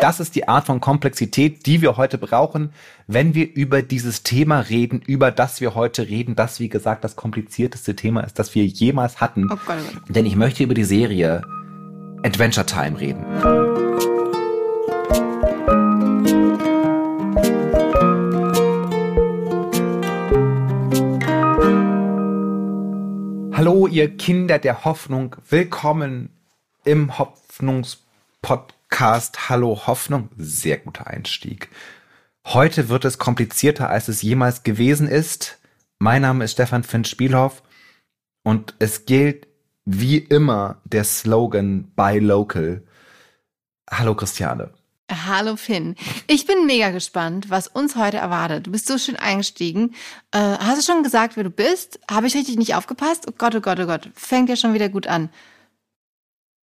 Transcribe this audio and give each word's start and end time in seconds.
Das 0.00 0.20
ist 0.20 0.36
die 0.36 0.46
Art 0.46 0.66
von 0.66 0.80
Komplexität, 0.80 1.66
die 1.66 1.82
wir 1.82 1.96
heute 1.96 2.18
brauchen, 2.18 2.72
wenn 3.08 3.34
wir 3.34 3.52
über 3.52 3.82
dieses 3.82 4.22
Thema 4.22 4.60
reden, 4.60 5.02
über 5.04 5.32
das 5.32 5.60
wir 5.60 5.74
heute 5.74 6.08
reden, 6.08 6.36
das 6.36 6.60
wie 6.60 6.68
gesagt 6.68 7.02
das 7.02 7.16
komplizierteste 7.16 7.96
Thema 7.96 8.20
ist, 8.20 8.38
das 8.38 8.54
wir 8.54 8.64
jemals 8.64 9.20
hatten. 9.20 9.48
Oh 9.50 9.56
oh. 9.56 10.12
Denn 10.12 10.24
ich 10.24 10.36
möchte 10.36 10.62
über 10.62 10.74
die 10.74 10.84
Serie 10.84 11.42
Adventure 12.22 12.64
Time 12.64 13.00
reden. 13.00 13.24
Hallo, 23.52 23.88
ihr 23.88 24.16
Kinder 24.16 24.60
der 24.60 24.84
Hoffnung. 24.84 25.34
Willkommen 25.48 26.30
im 26.84 27.18
Hoffnungspodcast 27.18 28.77
Hallo 28.90 29.86
Hoffnung. 29.86 30.30
Sehr 30.36 30.78
guter 30.78 31.06
Einstieg. 31.06 31.68
Heute 32.46 32.88
wird 32.88 33.04
es 33.04 33.18
komplizierter, 33.18 33.90
als 33.90 34.08
es 34.08 34.22
jemals 34.22 34.62
gewesen 34.62 35.06
ist. 35.06 35.58
Mein 35.98 36.22
Name 36.22 36.44
ist 36.44 36.52
Stefan 36.52 36.84
Finn 36.84 37.04
Spielhoff 37.04 37.62
und 38.42 38.74
es 38.78 39.04
gilt 39.04 39.46
wie 39.84 40.18
immer 40.18 40.80
der 40.84 41.04
Slogan 41.04 41.92
Buy 41.94 42.18
Local. 42.18 42.82
Hallo 43.90 44.14
Christiane. 44.14 44.70
Hallo 45.10 45.56
Finn. 45.56 45.96
Ich 46.26 46.46
bin 46.46 46.66
mega 46.66 46.90
gespannt, 46.90 47.48
was 47.48 47.68
uns 47.68 47.96
heute 47.96 48.18
erwartet. 48.18 48.66
Du 48.66 48.70
bist 48.70 48.86
so 48.86 48.98
schön 48.98 49.16
eingestiegen. 49.16 49.94
Äh, 50.32 50.38
hast 50.38 50.78
du 50.86 50.92
schon 50.92 51.02
gesagt, 51.02 51.36
wer 51.36 51.44
du 51.44 51.50
bist? 51.50 51.98
Habe 52.10 52.26
ich 52.26 52.34
richtig 52.34 52.56
nicht 52.58 52.74
aufgepasst? 52.74 53.26
Oh 53.26 53.34
Gott, 53.36 53.54
oh 53.54 53.60
Gott, 53.60 53.80
oh 53.80 53.86
Gott. 53.86 54.10
Fängt 54.14 54.50
ja 54.50 54.56
schon 54.56 54.74
wieder 54.74 54.88
gut 54.88 55.06
an. 55.06 55.30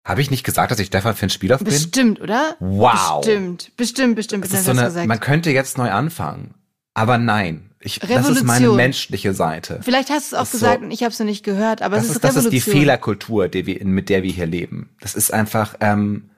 Habe 0.06 0.22
ich 0.22 0.30
nicht 0.30 0.44
gesagt, 0.44 0.72
dass 0.72 0.78
ich 0.78 0.88
Stefan 0.88 1.16
Finn 1.16 1.32
Spielhoff 1.32 1.60
bin? 1.60 1.74
Bestimmt, 1.74 2.22
oder? 2.22 2.56
Wow. 2.60 3.26
Bestimmt, 3.26 3.72
bestimmt, 3.76 4.16
bestimmt. 4.16 4.46
Das 4.46 4.54
ist 4.54 4.66
so 4.66 4.72
eine, 4.72 5.08
man 5.08 5.20
könnte 5.20 5.50
jetzt 5.50 5.80
neu 5.80 5.90
anfangen. 5.92 6.54
Aber 6.94 7.18
nein, 7.18 7.72
ich, 7.80 8.00
das 8.00 8.30
ist 8.30 8.44
meine 8.44 8.70
menschliche 8.70 9.34
Seite. 9.34 9.80
Vielleicht 9.82 10.12
hast 10.12 10.32
du 10.32 10.36
es 10.36 10.42
auch 10.42 10.50
gesagt 10.50 10.80
so, 10.80 10.86
und 10.86 10.92
ich 10.92 11.02
habe 11.02 11.12
es 11.12 11.20
noch 11.20 11.26
nicht 11.26 11.44
gehört, 11.44 11.82
aber 11.82 11.98
es 11.98 12.06
ist, 12.06 12.12
ist 12.12 12.16
Revolution. 12.18 12.46
Das 12.46 12.54
ist 12.54 12.66
die 12.68 12.72
Fehlerkultur, 12.72 13.48
die 13.48 13.66
wir, 13.66 13.84
mit 13.84 14.10
der 14.10 14.22
wir 14.22 14.32
hier 14.32 14.46
leben. 14.46 14.96
Das 15.02 15.16
ist 15.16 15.34
einfach, 15.34 15.76
ähm, 15.82 16.30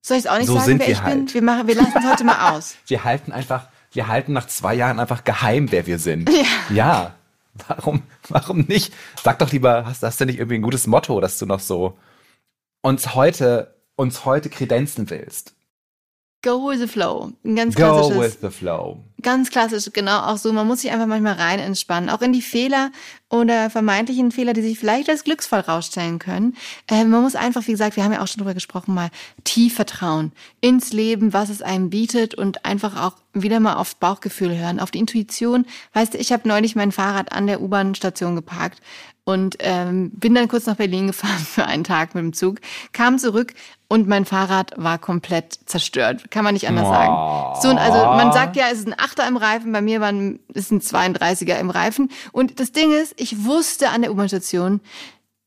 soll 0.00 0.16
ich 0.16 0.24
es 0.24 0.30
auch 0.30 0.38
nicht 0.38 0.46
so 0.46 0.54
sagen, 0.54 0.66
sind 0.66 0.78
wer 0.78 0.86
wir 0.86 0.94
ich 0.94 1.02
halt. 1.02 1.14
bin? 1.16 1.34
Wir, 1.34 1.42
machen, 1.42 1.66
wir 1.66 1.74
lassen 1.74 1.92
es 1.98 2.04
heute 2.04 2.24
mal 2.24 2.52
aus. 2.56 2.76
wir 2.86 3.04
halten 3.04 3.32
einfach, 3.32 3.66
wir 3.92 4.06
halten 4.06 4.32
nach 4.32 4.46
zwei 4.46 4.74
Jahren 4.74 5.00
einfach 5.00 5.24
geheim, 5.24 5.72
wer 5.72 5.86
wir 5.86 5.98
sind. 5.98 6.30
Ja. 6.30 6.74
ja. 6.74 7.14
Warum, 7.66 8.02
warum 8.28 8.60
nicht? 8.60 8.94
Sag 9.24 9.40
doch 9.40 9.50
lieber, 9.50 9.84
hast, 9.84 10.04
hast 10.04 10.20
du 10.20 10.26
nicht 10.26 10.38
irgendwie 10.38 10.54
ein 10.54 10.62
gutes 10.62 10.86
Motto, 10.86 11.20
dass 11.20 11.38
du 11.38 11.46
noch 11.46 11.58
so 11.58 11.98
uns 12.88 13.14
heute, 13.14 13.76
uns 13.96 14.24
heute 14.24 14.48
kredenzen 14.48 15.10
willst? 15.10 15.54
Go 16.42 16.68
with 16.68 16.80
the 16.80 16.86
flow. 16.86 17.32
Ein 17.44 17.56
ganz 17.56 17.74
klassisches. 17.74 18.16
Go 18.16 18.22
with 18.22 18.38
the 18.40 18.50
flow. 18.50 19.04
Ganz 19.20 19.50
klassisch, 19.50 19.90
genau 19.92 20.20
auch 20.20 20.36
so. 20.36 20.52
Man 20.52 20.66
muss 20.66 20.82
sich 20.82 20.92
einfach 20.92 21.06
manchmal 21.06 21.34
rein 21.34 21.58
entspannen. 21.58 22.08
Auch 22.08 22.22
in 22.22 22.32
die 22.32 22.42
Fehler 22.42 22.92
oder 23.28 23.68
vermeintlichen 23.68 24.30
Fehler, 24.30 24.52
die 24.52 24.62
sich 24.62 24.78
vielleicht 24.78 25.10
als 25.10 25.24
glücksvoll 25.24 25.58
rausstellen 25.58 26.20
können. 26.20 26.56
Äh, 26.86 27.04
man 27.04 27.22
muss 27.22 27.34
einfach, 27.34 27.66
wie 27.66 27.72
gesagt, 27.72 27.96
wir 27.96 28.04
haben 28.04 28.12
ja 28.12 28.22
auch 28.22 28.28
schon 28.28 28.38
drüber 28.38 28.54
gesprochen, 28.54 28.94
mal 28.94 29.10
tief 29.42 29.74
vertrauen 29.74 30.30
ins 30.60 30.92
Leben, 30.92 31.32
was 31.32 31.48
es 31.48 31.62
einem 31.62 31.90
bietet 31.90 32.36
und 32.36 32.64
einfach 32.64 33.02
auch 33.02 33.16
wieder 33.32 33.58
mal 33.58 33.74
aufs 33.74 33.96
Bauchgefühl 33.96 34.56
hören, 34.56 34.78
auf 34.78 34.92
die 34.92 35.00
Intuition. 35.00 35.66
Weißt 35.94 36.14
du, 36.14 36.18
ich 36.18 36.32
habe 36.32 36.46
neulich 36.46 36.76
mein 36.76 36.92
Fahrrad 36.92 37.32
an 37.32 37.48
der 37.48 37.60
U-Bahn-Station 37.60 38.36
geparkt 38.36 38.80
und 39.28 39.56
ähm, 39.58 40.10
bin 40.12 40.34
dann 40.34 40.48
kurz 40.48 40.64
nach 40.64 40.76
Berlin 40.76 41.08
gefahren 41.08 41.38
für 41.44 41.66
einen 41.66 41.84
Tag 41.84 42.14
mit 42.14 42.24
dem 42.24 42.32
Zug, 42.32 42.60
kam 42.92 43.18
zurück 43.18 43.52
und 43.86 44.08
mein 44.08 44.24
Fahrrad 44.24 44.72
war 44.76 44.98
komplett 44.98 45.58
zerstört. 45.66 46.30
Kann 46.30 46.44
man 46.44 46.54
nicht 46.54 46.68
anders 46.68 46.88
sagen. 46.88 47.60
So, 47.60 47.68
also 47.68 48.04
man 48.04 48.32
sagt 48.32 48.56
ja, 48.56 48.66
es 48.70 48.78
ist 48.78 48.86
ein 48.86 48.92
Achter 49.08 49.26
im 49.26 49.36
Reifen, 49.36 49.72
bei 49.72 49.80
mir 49.80 50.00
war 50.00 50.08
ein, 50.08 50.40
ist 50.52 50.70
ein 50.70 50.80
32er 50.80 51.58
im 51.58 51.70
Reifen. 51.70 52.10
Und 52.32 52.60
das 52.60 52.72
Ding 52.72 52.92
ist, 52.92 53.14
ich 53.16 53.44
wusste 53.44 53.88
an 53.90 54.02
der 54.02 54.12
U-Bahn-Station, 54.12 54.80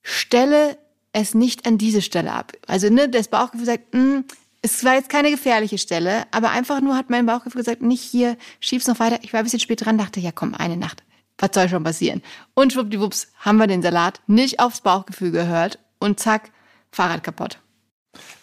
stelle 0.01 0.77
es 1.13 1.33
nicht 1.33 1.65
an 1.65 1.77
diese 1.77 2.01
Stelle 2.01 2.31
ab. 2.31 2.53
Also 2.67 2.89
ne, 2.89 3.09
das 3.09 3.27
Bauchgefühl 3.27 3.65
sagt, 3.65 3.93
mh, 3.93 4.01
hm, 4.01 4.25
es 4.63 4.83
war 4.83 4.93
jetzt 4.93 5.09
keine 5.09 5.31
gefährliche 5.31 5.79
Stelle, 5.79 6.25
aber 6.31 6.51
einfach 6.51 6.81
nur 6.81 6.95
hat 6.95 7.09
mein 7.09 7.25
Bauchgefühl 7.25 7.61
gesagt, 7.61 7.81
nicht 7.81 8.03
hier, 8.03 8.37
schieb's 8.59 8.87
noch 8.87 8.99
weiter. 8.99 9.19
Ich 9.23 9.33
war 9.33 9.39
ein 9.39 9.43
bisschen 9.43 9.59
spät 9.59 9.83
dran, 9.83 9.97
dachte, 9.97 10.19
ja 10.19 10.31
komm, 10.31 10.53
eine 10.53 10.77
Nacht 10.77 11.03
was 11.41 11.51
soll 11.53 11.69
schon 11.69 11.83
passieren? 11.83 12.21
Und 12.53 12.73
schwuppdiwupps 12.73 13.31
haben 13.39 13.57
wir 13.57 13.67
den 13.67 13.81
Salat 13.81 14.21
nicht 14.27 14.59
aufs 14.59 14.81
Bauchgefühl 14.81 15.31
gehört 15.31 15.79
und 15.99 16.19
zack, 16.19 16.51
Fahrrad 16.91 17.23
kaputt. 17.23 17.59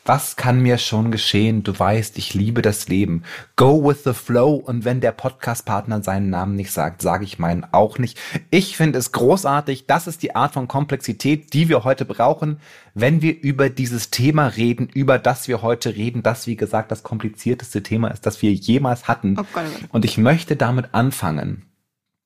Was 0.08 0.36
kann 0.36 0.62
mir 0.62 0.78
schon 0.78 1.10
geschehen? 1.10 1.64
Du 1.64 1.78
weißt, 1.78 2.16
ich 2.16 2.32
liebe 2.32 2.62
das 2.62 2.88
Leben. 2.88 3.24
Go 3.56 3.86
with 3.86 4.04
the 4.04 4.14
flow. 4.14 4.54
Und 4.54 4.86
wenn 4.86 5.02
der 5.02 5.12
Podcast-Partner 5.12 6.02
seinen 6.02 6.30
Namen 6.30 6.56
nicht 6.56 6.72
sagt, 6.72 7.02
sage 7.02 7.24
ich 7.24 7.38
meinen 7.38 7.66
auch 7.72 7.98
nicht. 7.98 8.18
Ich 8.48 8.74
finde 8.78 8.98
es 8.98 9.12
großartig. 9.12 9.86
Das 9.86 10.06
ist 10.06 10.22
die 10.22 10.34
Art 10.34 10.54
von 10.54 10.66
Komplexität, 10.66 11.52
die 11.52 11.68
wir 11.68 11.84
heute 11.84 12.06
brauchen, 12.06 12.58
wenn 12.94 13.20
wir 13.20 13.38
über 13.38 13.68
dieses 13.68 14.08
Thema 14.08 14.46
reden, 14.46 14.88
über 14.88 15.18
das 15.18 15.46
wir 15.46 15.60
heute 15.60 15.94
reden, 15.94 16.22
das 16.22 16.46
wie 16.46 16.56
gesagt 16.56 16.90
das 16.90 17.02
komplizierteste 17.02 17.82
Thema 17.82 18.08
ist, 18.08 18.24
das 18.24 18.40
wir 18.40 18.54
jemals 18.54 19.08
hatten. 19.08 19.36
Oh 19.38 19.44
Gott, 19.52 19.64
oh 19.66 19.78
Gott. 19.78 19.90
Und 19.90 20.06
ich 20.06 20.16
möchte 20.16 20.56
damit 20.56 20.94
anfangen, 20.94 21.66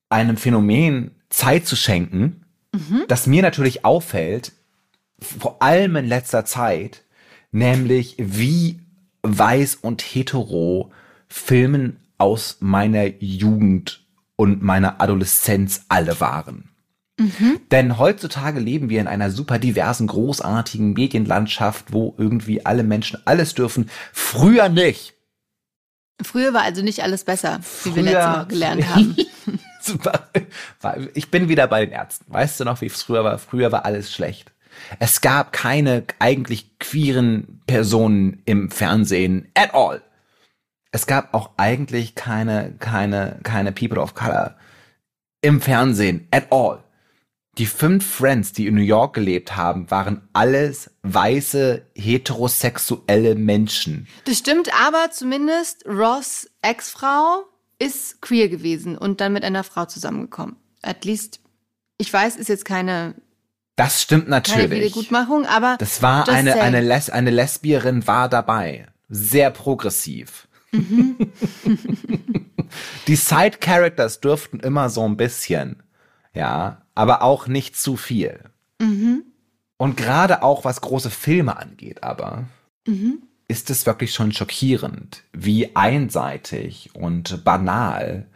einem 0.07 0.37
Phänomen 0.37 1.11
Zeit 1.29 1.67
zu 1.67 1.75
schenken, 1.75 2.45
mhm. 2.71 3.03
das 3.09 3.27
mir 3.27 3.41
natürlich 3.41 3.83
auffällt, 3.83 4.53
vor 5.19 5.61
allem 5.61 5.97
in 5.97 6.05
letzter 6.05 6.45
Zeit, 6.45 7.03
nämlich 7.53 8.15
wie 8.17 8.81
weiß 9.21 9.75
und 9.75 10.01
hetero 10.01 10.91
Filmen 11.29 11.99
aus 12.17 12.57
meiner 12.59 13.05
Jugend 13.23 14.05
und 14.35 14.61
meiner 14.61 14.99
Adoleszenz 14.99 15.85
alle 15.87 16.19
waren. 16.19 16.69
Mhm. 17.19 17.59
Denn 17.71 17.97
heutzutage 17.97 18.59
leben 18.59 18.89
wir 18.89 18.99
in 18.99 19.07
einer 19.07 19.29
super 19.29 19.59
diversen, 19.59 20.07
großartigen 20.07 20.93
Medienlandschaft, 20.93 21.93
wo 21.93 22.15
irgendwie 22.17 22.65
alle 22.65 22.83
Menschen 22.83 23.19
alles 23.25 23.53
dürfen. 23.53 23.89
Früher 24.11 24.69
nicht. 24.69 25.13
Früher 26.21 26.53
war 26.53 26.63
also 26.63 26.81
nicht 26.81 27.03
alles 27.03 27.23
besser, 27.23 27.59
wie 27.59 27.91
Früher, 27.91 27.95
wir 27.95 28.03
letztes 28.03 28.25
Mal 28.25 28.45
gelernt 28.45 28.89
haben. 28.95 29.15
ich 31.13 31.29
bin 31.29 31.49
wieder 31.49 31.67
bei 31.67 31.85
den 31.85 31.93
Ärzten. 31.93 32.25
Weißt 32.31 32.59
du 32.59 32.65
noch, 32.65 32.81
wie 32.81 32.87
es 32.87 33.03
früher 33.03 33.23
war? 33.23 33.37
Früher 33.37 33.71
war 33.71 33.85
alles 33.85 34.11
schlecht. 34.11 34.52
Es 34.99 35.21
gab 35.21 35.53
keine 35.53 36.05
eigentlich 36.19 36.79
queeren 36.79 37.61
Personen 37.67 38.41
im 38.45 38.69
Fernsehen 38.71 39.49
at 39.55 39.73
all. 39.73 40.01
Es 40.91 41.07
gab 41.07 41.33
auch 41.33 41.51
eigentlich 41.57 42.15
keine, 42.15 42.75
keine, 42.79 43.39
keine 43.43 43.71
People 43.71 43.99
of 43.99 44.13
Color 44.13 44.55
im 45.41 45.61
Fernsehen 45.61 46.27
at 46.31 46.51
all. 46.51 46.83
Die 47.59 47.67
fünf 47.67 48.03
Friends, 48.03 48.51
die 48.53 48.65
in 48.65 48.73
New 48.73 48.81
York 48.81 49.13
gelebt 49.13 49.55
haben, 49.55 49.91
waren 49.91 50.27
alles 50.33 50.89
weiße, 51.03 51.85
heterosexuelle 51.93 53.35
Menschen. 53.35 54.07
Das 54.25 54.39
stimmt, 54.39 54.71
aber 54.83 55.11
zumindest 55.11 55.85
Ross 55.85 56.49
Ex-Frau 56.63 57.43
ist 57.77 58.21
queer 58.21 58.49
gewesen 58.49 58.97
und 58.97 59.21
dann 59.21 59.33
mit 59.33 59.43
einer 59.43 59.63
Frau 59.63 59.85
zusammengekommen. 59.85 60.55
At 60.81 61.05
least, 61.05 61.41
ich 61.99 62.11
weiß, 62.11 62.37
ist 62.37 62.49
jetzt 62.49 62.65
keine 62.65 63.13
das 63.75 64.01
stimmt 64.01 64.27
natürlich. 64.27 64.69
Keine 64.69 64.75
Wiedergutmachung, 64.75 65.45
aber 65.45 65.77
das 65.79 66.01
war 66.01 66.27
eine 66.29 66.55
eine, 66.55 66.81
Les 66.81 67.09
eine 67.09 67.31
Lesbierin 67.31 68.05
war 68.07 68.29
dabei, 68.29 68.87
sehr 69.09 69.51
progressiv. 69.51 70.47
Mhm. 70.71 71.17
Die 73.07 73.15
Side 73.15 73.57
Characters 73.59 74.21
durften 74.21 74.59
immer 74.59 74.89
so 74.89 75.07
ein 75.07 75.17
bisschen, 75.17 75.83
ja, 76.33 76.81
aber 76.95 77.21
auch 77.21 77.47
nicht 77.47 77.77
zu 77.77 77.97
viel. 77.97 78.39
Mhm. 78.79 79.23
Und 79.77 79.97
gerade 79.97 80.43
auch 80.43 80.65
was 80.65 80.81
große 80.81 81.09
Filme 81.09 81.57
angeht, 81.57 82.03
aber 82.03 82.45
mhm 82.87 83.23
ist 83.47 83.69
es 83.69 83.85
wirklich 83.85 84.13
schon 84.13 84.31
schockierend, 84.31 85.23
wie 85.31 85.75
einseitig 85.75 86.89
und 86.93 87.43
banal 87.43 88.27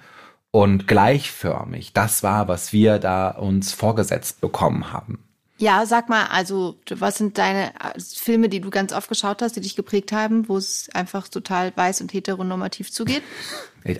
und 0.52 0.88
gleichförmig 0.88 1.94
das 1.94 2.24
war, 2.24 2.48
was 2.48 2.74
wir 2.74 3.00
da 3.00 3.30
uns 3.30 3.74
vorgesetzt 3.74 4.42
bekommen 4.42 4.92
haben. 4.92 5.24
Ja, 5.60 5.86
sag 5.86 6.08
mal, 6.08 6.26
also 6.26 6.78
was 6.90 7.18
sind 7.18 7.38
deine 7.38 7.74
äh, 7.76 8.00
Filme, 8.00 8.48
die 8.48 8.62
du 8.62 8.70
ganz 8.70 8.94
oft 8.94 9.10
geschaut 9.10 9.42
hast, 9.42 9.56
die 9.56 9.62
dich 9.62 9.76
geprägt 9.76 10.12
haben, 10.12 10.48
wo 10.48 10.58
es 10.58 10.90
einfach 10.94 11.28
total 11.28 11.72
weiß 11.76 12.02
und 12.02 12.14
heteronormativ 12.14 12.92
zugeht? 12.92 13.24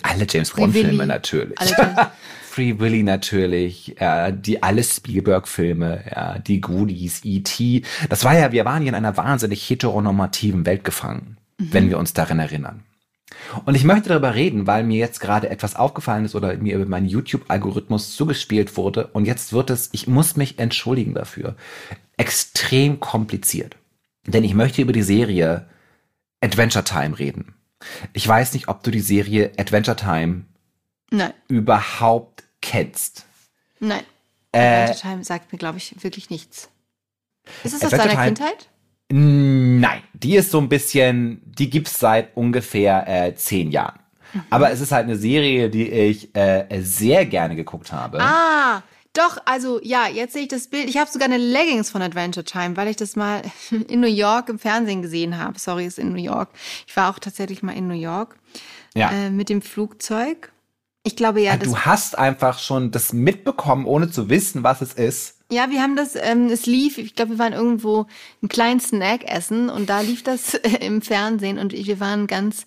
Alle 0.04 0.28
James 0.30 0.52
Bond-Filme 0.52 1.08
natürlich. 1.08 1.60
Alle 1.60 1.72
James 1.78 2.00
Free 2.58 2.80
Willy 2.80 3.04
natürlich, 3.04 4.00
äh, 4.02 4.34
die 4.36 4.64
alle 4.64 4.84
Spielberg-Filme, 4.84 6.04
ja, 6.10 6.40
die 6.40 6.60
Goodies, 6.60 7.22
E.T. 7.24 7.84
Das 8.10 8.24
war 8.24 8.38
ja, 8.38 8.52
wir 8.52 8.66
waren 8.66 8.82
ja 8.82 8.90
in 8.90 8.96
einer 8.96 9.16
wahnsinnig 9.16 9.70
heteronormativen 9.70 10.66
Welt 10.66 10.84
gefangen, 10.84 11.38
mhm. 11.60 11.68
wenn 11.72 11.90
wir 11.90 12.00
uns 12.00 12.14
daran 12.14 12.40
erinnern. 12.40 12.84
Und 13.66 13.76
ich 13.76 13.84
möchte 13.84 14.10
darüber 14.10 14.36
reden, 14.36 14.68
weil 14.68 14.84
mir 14.84 14.98
jetzt 14.98 15.20
gerade 15.20 15.50
etwas 15.50 15.76
aufgefallen 15.76 16.26
ist 16.26 16.36
oder 16.36 16.56
mir 16.58 16.76
über 16.76 16.86
meinen 16.86 17.08
YouTube-Algorithmus 17.08 18.16
zugespielt 18.16 18.78
wurde. 18.78 19.08
Und 19.08 19.26
jetzt 19.26 19.54
wird 19.54 19.70
es, 19.70 19.90
ich 19.92 20.08
muss 20.08 20.36
mich 20.36 20.60
entschuldigen 20.60 21.14
dafür, 21.14 21.56
extrem 22.18 23.00
kompliziert. 23.00 23.76
Denn 24.26 24.44
ich 24.44 24.54
möchte 24.54 24.82
über 24.82 24.94
die 24.94 25.04
Serie 25.04 25.68
Adventure 26.42 26.84
Time 26.84 27.18
reden. 27.18 27.54
Ich 28.14 28.28
weiß 28.28 28.54
nicht, 28.54 28.68
ob 28.68 28.84
du 28.84 28.92
die 28.92 29.00
Serie 29.02 29.52
Adventure 29.58 29.96
Time 29.96 30.46
Nein, 31.12 31.34
überhaupt 31.48 32.44
kennst. 32.62 33.26
nein. 33.80 34.04
Äh, 34.52 34.60
Adventure 34.60 35.00
Time 35.12 35.24
sagt 35.24 35.52
mir, 35.52 35.60
glaube 35.60 35.78
ich, 35.78 35.96
wirklich 36.04 36.30
nichts. 36.30 36.70
Ist 37.64 37.74
es 37.76 37.84
aus 37.84 37.94
Adventure 37.94 38.10
deiner 38.16 38.34
Time- 38.34 38.36
Kindheit? 38.36 38.70
Nein, 39.10 40.02
die 40.14 40.36
ist 40.36 40.52
so 40.52 40.60
ein 40.60 40.68
bisschen, 40.68 41.42
die 41.46 41.70
gibt's 41.70 42.00
seit 42.00 42.36
ungefähr 42.36 43.08
äh, 43.08 43.36
zehn 43.36 43.72
Jahren. 43.72 44.00
Mhm. 44.34 44.42
Aber 44.50 44.72
es 44.72 44.82
ist 44.82 44.92
halt 44.92 45.06
eine 45.06 45.16
Serie, 45.16 45.70
die 45.70 45.90
ich 45.90 46.36
äh, 46.36 46.66
sehr 46.82 47.26
gerne 47.26 47.56
geguckt 47.56 47.92
habe. 47.92 48.20
Ah, 48.22 48.84
doch, 49.14 49.38
also 49.46 49.80
ja, 49.82 50.08
jetzt 50.08 50.34
sehe 50.34 50.44
ich 50.44 50.48
das 50.50 50.68
Bild. 50.68 50.90
Ich 50.90 50.98
habe 50.98 51.10
sogar 51.10 51.28
eine 51.28 51.38
Leggings 51.38 51.90
von 51.90 52.02
Adventure 52.02 52.44
Time, 52.44 52.78
weil 52.78 52.88
ich 52.88 52.98
das 52.98 53.16
mal 53.16 53.42
in 53.88 54.00
New 54.02 54.08
York 54.08 54.50
im 54.50 54.60
Fernsehen 54.60 55.02
gesehen 55.02 55.38
habe. 55.38 55.58
Sorry, 55.58 55.86
ist 55.86 56.00
in 56.00 56.12
New 56.12 56.22
York. 56.22 56.50
Ich 56.86 56.96
war 56.96 57.10
auch 57.10 57.20
tatsächlich 57.20 57.64
mal 57.64 57.76
in 57.76 57.88
New 57.88 57.96
York 57.96 58.38
ja. 58.96 59.10
äh, 59.12 59.30
mit 59.30 59.50
dem 59.50 59.62
Flugzeug. 59.62 60.52
Ich 61.04 61.16
glaube 61.16 61.42
ja, 61.42 61.56
das 61.56 61.70
du 61.70 61.78
hast 61.78 62.18
einfach 62.18 62.60
schon 62.60 62.92
das 62.92 63.14
mitbekommen, 63.14 63.86
ohne 63.86 64.12
zu 64.12 64.30
wissen, 64.30 64.64
was 64.64 64.82
es 64.82 64.94
ist. 64.94 65.37
Ja, 65.50 65.70
wir 65.70 65.82
haben 65.82 65.96
das, 65.96 66.16
ähm, 66.16 66.48
es 66.48 66.66
lief, 66.66 66.98
ich 66.98 67.16
glaube, 67.16 67.32
wir 67.32 67.40
waren 67.40 67.54
irgendwo 67.54 68.06
einen 68.42 68.50
kleinen 68.50 68.82
Snack 68.82 69.24
essen 69.24 69.70
und 69.70 69.90
da 69.90 70.02
lief 70.02 70.24
das 70.24 70.56
äh, 70.56 70.78
im 70.86 71.02
Fernsehen 71.02 71.58
und 71.58 71.72
wir 71.72 72.00
waren 72.00 72.28
ganz 72.28 72.66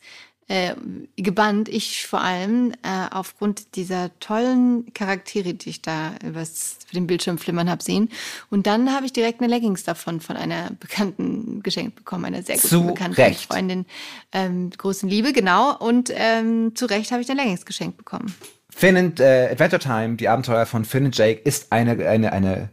äh, 0.51 0.75
gebannt, 1.15 1.69
ich 1.69 2.07
vor 2.09 2.23
allem, 2.23 2.73
äh, 2.83 3.07
aufgrund 3.13 3.77
dieser 3.77 4.11
tollen 4.19 4.93
Charaktere, 4.95 5.55
die 5.55 5.71
ich 5.71 5.81
da 5.81 6.15
übers, 6.25 6.79
über 6.91 6.95
den 6.95 7.07
Bildschirm 7.07 7.39
flimmern 7.39 7.71
habe 7.71 7.85
sehen. 7.85 8.09
Und 8.51 8.67
dann 8.67 8.93
habe 8.93 9.07
ich 9.07 9.13
direkt 9.13 9.41
eine 9.41 9.49
Leggings 9.49 9.85
davon 9.85 10.21
von 10.21 10.37
einer 10.37 10.71
Bekannten 10.81 11.63
geschenkt 11.63 11.95
bekommen, 11.95 12.25
einer 12.25 12.43
sehr 12.43 12.57
guten 12.57 12.69
Zu 12.69 12.87
Bekannten, 12.87 13.21
Recht. 13.21 13.47
Freundin, 13.47 13.87
ähm, 14.33 14.71
großen 14.71 15.09
Liebe, 15.09 15.33
genau. 15.33 15.77
Und 15.77 16.11
ähm, 16.13 16.75
zu 16.75 16.87
Recht 16.87 17.13
habe 17.13 17.23
ich 17.23 17.31
eine 17.31 17.43
Leggings 17.43 17.65
geschenkt 17.65 17.97
bekommen. 17.97 18.35
Finn 18.75 18.97
and, 18.97 19.21
äh, 19.21 19.49
Adventure 19.53 19.81
Time, 19.81 20.17
die 20.17 20.29
Abenteuer 20.29 20.67
von 20.67 20.85
Finn 20.85 21.07
und 21.07 21.17
Jake, 21.17 21.41
ist 21.43 21.73
eine, 21.73 21.93
eine, 22.07 22.33
eine 22.33 22.71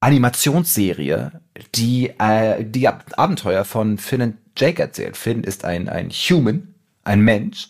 Animationsserie, 0.00 1.32
die 1.74 2.12
äh, 2.18 2.64
die 2.64 2.88
Ab 2.88 3.04
Abenteuer 3.16 3.64
von 3.64 3.98
Finn 3.98 4.22
und 4.22 4.38
Jake 4.56 4.82
erzählt. 4.82 5.16
Finn 5.16 5.44
ist 5.44 5.64
ein, 5.64 5.88
ein 5.88 6.10
Human, 6.10 6.74
ein 7.04 7.20
Mensch, 7.20 7.68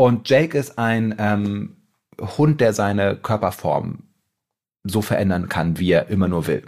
und 0.00 0.30
Jake 0.30 0.56
ist 0.56 0.78
ein 0.78 1.14
ähm, 1.18 1.76
Hund, 2.18 2.62
der 2.62 2.72
seine 2.72 3.16
Körperform 3.16 4.04
so 4.82 5.02
verändern 5.02 5.50
kann, 5.50 5.78
wie 5.78 5.92
er 5.92 6.08
immer 6.08 6.26
nur 6.26 6.46
will. 6.46 6.62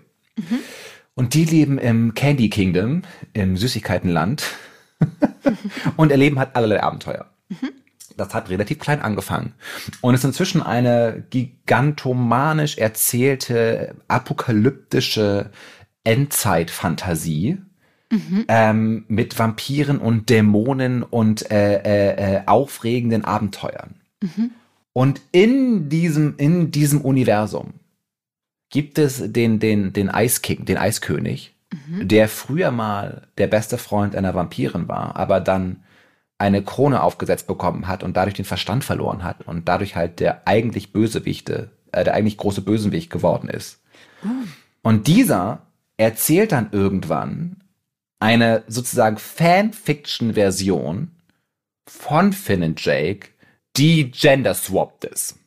Und 1.15 1.33
die 1.33 1.47
leben 1.47 1.79
im 1.79 2.13
Candy 2.13 2.51
Kingdom, 2.51 3.03
im 3.33 3.57
Süßigkeitenland, 3.57 4.45
und 5.97 6.13
erleben 6.13 6.39
halt 6.39 6.55
allerlei 6.55 6.83
Abenteuer. 6.83 7.27
Das 8.17 8.35
hat 8.35 8.51
relativ 8.51 8.79
klein 8.79 9.03
angefangen. 9.03 9.55
Und 10.01 10.15
ist 10.15 10.25
inzwischen 10.25 10.63
eine 10.63 11.25
gigantomanisch 11.31 12.79
erzählte, 12.79 13.95
apokalyptische 14.09 15.51
Endzeitfantasie 16.05 17.59
ähm, 18.49 19.05
mit 19.09 19.39
Vampiren 19.39 19.99
und 19.99 20.29
Dämonen 20.29 21.03
und 21.03 21.51
äh, 21.51 21.77
äh, 21.83 22.37
äh, 22.37 22.43
aufregenden 22.47 23.25
Abenteuern. 23.25 23.95
Und 24.93 25.23
in 25.33 25.89
diesem, 25.89 26.35
in 26.37 26.71
diesem 26.71 27.01
Universum 27.01 27.75
gibt 28.71 28.99
es 28.99 29.33
den, 29.33 29.59
den, 29.59 29.93
den 29.93 30.11
Ice 30.15 30.41
King, 30.43 30.65
den 30.65 30.77
Eiskönig, 30.77 31.55
der 32.03 32.29
früher 32.29 32.71
mal 32.71 33.29
der 33.39 33.47
beste 33.47 33.79
Freund 33.79 34.15
einer 34.15 34.35
Vampirin 34.35 34.89
war, 34.89 35.17
aber 35.17 35.41
dann 35.41 35.83
eine 36.39 36.63
Krone 36.63 37.03
aufgesetzt 37.03 37.47
bekommen 37.47 37.87
hat 37.87 38.03
und 38.03 38.17
dadurch 38.17 38.35
den 38.35 38.45
Verstand 38.45 38.85
verloren 38.85 39.23
hat 39.23 39.47
und 39.47 39.69
dadurch 39.69 39.97
halt 39.97 40.21
der 40.21 40.47
eigentlich 40.49 40.93
Bösewichte, 40.93 41.71
äh, 41.93 42.05
der 42.05 42.15
eigentlich 42.15 42.37
große 42.37 42.63
Bösewicht 42.63 43.11
geworden 43.11 43.49
ist. 43.49 43.81
Und 44.83 45.07
dieser 45.07 45.67
erzählt 45.97 46.53
dann 46.53 46.71
irgendwann 46.73 47.63
eine 48.19 48.65
sozusagen 48.67 49.19
Fanfiction-Version 49.19 51.11
von 51.89 52.33
Finn 52.33 52.63
und 52.63 52.85
Jake, 52.85 53.29
die 53.77 54.11
gender-swapped 54.11 55.05
ist. 55.05 55.39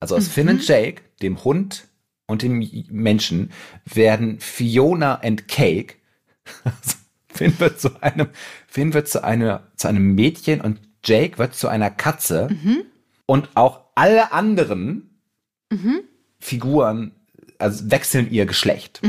Also 0.00 0.16
aus 0.16 0.28
Finn 0.28 0.48
und 0.48 0.66
Jake, 0.66 1.02
dem 1.22 1.42
Hund 1.44 1.88
und 2.26 2.42
dem 2.42 2.58
Menschen, 2.90 3.52
werden 3.84 4.40
Fiona 4.40 5.20
and 5.20 5.48
Cake 5.48 5.96
also 6.64 6.96
Finn 7.28 7.58
wird 7.58 7.80
zu 7.80 8.02
einem, 8.02 8.28
Finn 8.76 8.92
wird 8.92 9.08
zu 9.08 9.24
einer, 9.24 9.62
zu 9.76 9.88
einem 9.88 10.14
Mädchen 10.14 10.60
und 10.60 10.80
Jake 11.02 11.38
wird 11.38 11.54
zu 11.54 11.66
einer 11.68 11.88
Katze. 11.90 12.50
Und 13.24 13.48
auch 13.54 13.80
alle 13.94 14.32
anderen 14.32 15.18
Figuren 16.38 17.12
also 17.58 17.90
wechseln 17.90 18.30
ihr 18.30 18.44
Geschlecht. 18.44 19.00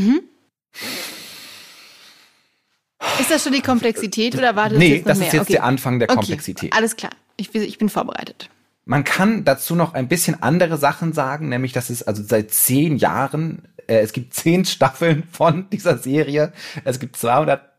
Ist 3.20 3.30
das 3.30 3.44
schon 3.44 3.52
die 3.52 3.62
Komplexität 3.62 4.36
oder 4.38 4.56
wartet 4.56 4.78
nee, 4.78 4.96
jetzt 4.96 5.00
noch 5.02 5.08
das 5.10 5.18
mehr? 5.20 5.28
ist 5.28 5.34
jetzt 5.34 5.42
Okay. 5.42 5.54
der 5.54 5.64
Anfang 5.66 6.00
der 6.00 6.08
Okay, 6.10 6.16
Komplexität. 6.16 6.72
Alles 6.72 6.96
klar. 6.96 7.12
Ich, 7.36 7.52
bin- 7.52 7.64
ich 7.64 7.78
bin 7.78 7.90
vorbereitet. 7.90 8.50
Man 8.86 9.04
kann 9.04 9.44
dazu 9.44 9.76
noch 9.76 9.94
ein 9.96 10.08
bisschen 10.08 10.42
andere 10.42 10.78
Sachen 10.78 11.12
sagen, 11.12 11.50
nämlich, 11.50 11.74
dass 11.74 11.90
es 11.90 12.04
also 12.04 12.24
seit 12.24 12.52
zehn 12.52 12.96
Jahren, 12.96 13.68
äh, 13.88 13.98
es 14.00 14.14
gibt 14.14 14.34
zehn 14.34 14.64
Staffeln 14.64 15.24
von 15.30 15.70
dieser 15.72 15.98
Serie, 15.98 16.54
es 16.86 17.02
gibt 17.02 17.18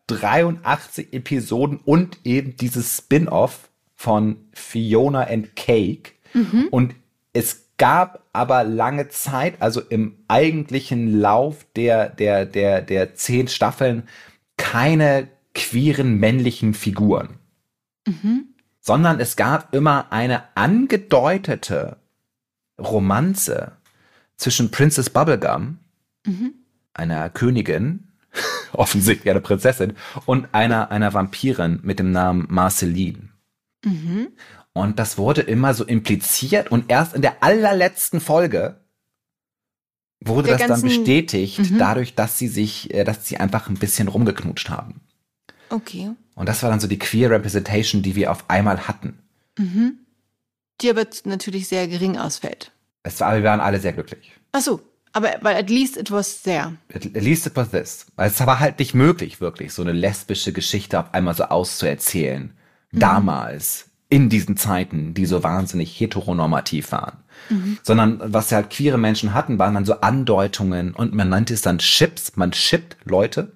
283 0.08 1.12
Episoden 1.12 1.78
und 1.84 2.19
eben 2.25 2.56
dieses 2.56 2.96
Spin-off 2.96 3.69
von 3.94 4.37
Fiona 4.52 5.25
and 5.28 5.55
Cake. 5.56 6.12
Und 6.70 6.94
es 7.32 7.66
gab 7.78 8.25
aber 8.32 8.64
lange 8.64 9.08
Zeit, 9.08 9.60
also 9.62 9.81
im 9.81 10.16
eigentlichen 10.28 11.20
Lauf 11.20 11.66
der, 11.76 12.08
der, 12.08 12.44
der, 12.44 12.82
der 12.82 13.14
zehn 13.14 13.49
Staffeln, 13.49 14.08
keine 14.56 15.28
queeren 15.55 16.16
männlichen 16.19 16.75
Figuren. 16.75 17.38
Sondern 18.81 19.20
es 19.20 19.37
gab 19.37 19.75
immer 19.75 20.12
eine 20.12 20.44
angedeutete 20.56 21.99
Romanze 22.81 23.72
zwischen 24.37 24.70
Princess 24.70 25.11
Bubblegum, 25.11 25.78
einer 26.94 27.31
Königin, 27.31 28.07
offensichtlich 28.72 29.30
eine 29.30 29.40
Prinzessin, 29.40 29.94
und 30.26 30.48
einer, 30.52 30.90
einer 30.90 31.12
Vampirin 31.14 31.80
mit 31.82 31.98
dem 31.98 32.12
Namen 32.12 32.46
Marceline. 32.48 33.28
Und 34.72 34.98
das 34.98 35.19
wurde 35.19 35.40
immer 35.42 35.75
so 35.75 35.84
impliziert 35.84 36.70
und 36.70 36.90
erst 36.90 37.14
in 37.14 37.23
der 37.23 37.42
allerletzten 37.42 38.20
Folge 38.20 38.80
wurde 40.20 40.49
Der 40.49 40.58
das 40.58 40.68
dann 40.68 40.82
bestätigt, 40.82 41.58
Mhm. 41.58 41.78
dadurch, 41.78 42.14
dass 42.14 42.38
sie 42.38 42.49
sich, 42.49 42.92
äh, 42.92 43.04
dass 43.04 43.26
sie 43.26 43.38
einfach 43.38 43.68
ein 43.68 43.76
bisschen 43.78 44.08
rumgeknutscht 44.08 44.68
haben. 44.68 45.00
Okay. 45.70 46.11
Und 46.35 46.49
das 46.49 46.62
war 46.62 46.70
dann 46.70 46.80
so 46.80 46.88
die 46.88 46.99
Queer 46.99 47.30
Representation, 47.30 48.02
die 48.02 48.14
wir 48.16 48.30
auf 48.32 48.49
einmal 48.50 48.88
hatten. 48.88 49.18
Die 50.80 50.90
aber 50.90 51.06
natürlich 51.25 51.68
sehr 51.68 51.88
gering 51.88 52.16
ausfällt. 52.16 52.73
Es 53.02 53.20
war, 53.20 53.35
wir 53.37 53.44
waren 53.44 53.61
alle 53.61 53.80
sehr 53.80 53.92
glücklich. 53.92 54.32
Ach 54.52 54.61
so. 54.61 54.80
Aber 55.12 55.31
weil 55.41 55.57
at 55.57 55.71
least 55.71 55.97
it 55.97 56.11
was 56.11 56.43
there. 56.43 56.77
At 56.95 57.07
at 57.07 57.23
least 57.23 57.47
it 57.47 57.57
was 57.57 57.71
this. 57.71 58.07
Weil 58.17 58.29
es 58.29 58.47
war 58.47 58.61
halt 58.61 58.79
nicht 58.79 58.95
möglich, 58.95 59.41
wirklich 59.41 59.73
so 59.73 59.83
eine 59.83 59.93
lesbische 59.93 60.53
Geschichte 60.53 61.00
auf 61.00 61.15
einmal 61.15 61.35
so 61.35 61.45
auszuerzählen. 61.45 62.53
Damals, 62.93 63.88
in 64.11 64.29
diesen 64.29 64.57
Zeiten, 64.57 65.12
die 65.15 65.27
so 65.27 65.43
wahnsinnig 65.43 65.99
heteronormativ 66.00 66.93
waren. 66.93 67.19
Sondern 67.83 68.21
was 68.25 68.53
halt 68.53 68.71
queere 68.71 68.99
Menschen 68.99 69.35
hatten, 69.35 69.59
waren 69.59 69.75
dann 69.75 69.85
so 69.85 70.00
Andeutungen 70.00 70.95
und 70.95 71.15
man 71.15 71.29
nannte 71.29 71.55
es 71.55 71.62
dann 71.62 71.79
Chips. 71.79 72.37
Man 72.37 72.53
shippt 72.53 72.97
Leute. 73.05 73.53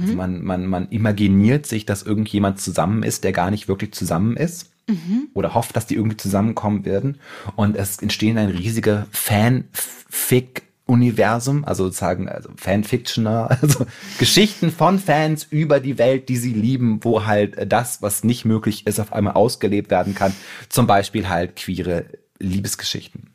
Also 0.00 0.14
man, 0.14 0.42
man, 0.42 0.66
man 0.66 0.88
imaginiert 0.88 1.66
sich, 1.66 1.86
dass 1.86 2.02
irgendjemand 2.02 2.60
zusammen 2.60 3.02
ist, 3.02 3.24
der 3.24 3.32
gar 3.32 3.50
nicht 3.50 3.68
wirklich 3.68 3.92
zusammen 3.92 4.36
ist. 4.36 4.70
Oder 5.34 5.54
hofft, 5.54 5.76
dass 5.76 5.86
die 5.86 5.94
irgendwie 5.94 6.16
zusammenkommen 6.16 6.84
werden. 6.84 7.18
Und 7.56 7.76
es 7.76 7.98
entstehen 7.98 8.38
ein 8.38 8.48
riesiger 8.48 9.06
Fanfic-Universum, 10.88 11.64
also 11.64 11.84
sozusagen 11.84 12.28
also 12.28 12.50
Fanfictioner, 12.56 13.50
also 13.62 13.86
Geschichten 14.18 14.72
von 14.72 14.98
Fans 14.98 15.46
über 15.50 15.80
die 15.80 15.98
Welt, 15.98 16.28
die 16.28 16.36
sie 16.36 16.52
lieben, 16.52 17.04
wo 17.04 17.26
halt 17.26 17.70
das, 17.70 18.02
was 18.02 18.24
nicht 18.24 18.44
möglich 18.44 18.86
ist, 18.86 18.98
auf 18.98 19.12
einmal 19.12 19.34
ausgelebt 19.34 19.90
werden 19.90 20.14
kann. 20.14 20.34
Zum 20.68 20.86
Beispiel 20.86 21.28
halt 21.28 21.56
queere 21.56 22.06
Liebesgeschichten. 22.38 23.30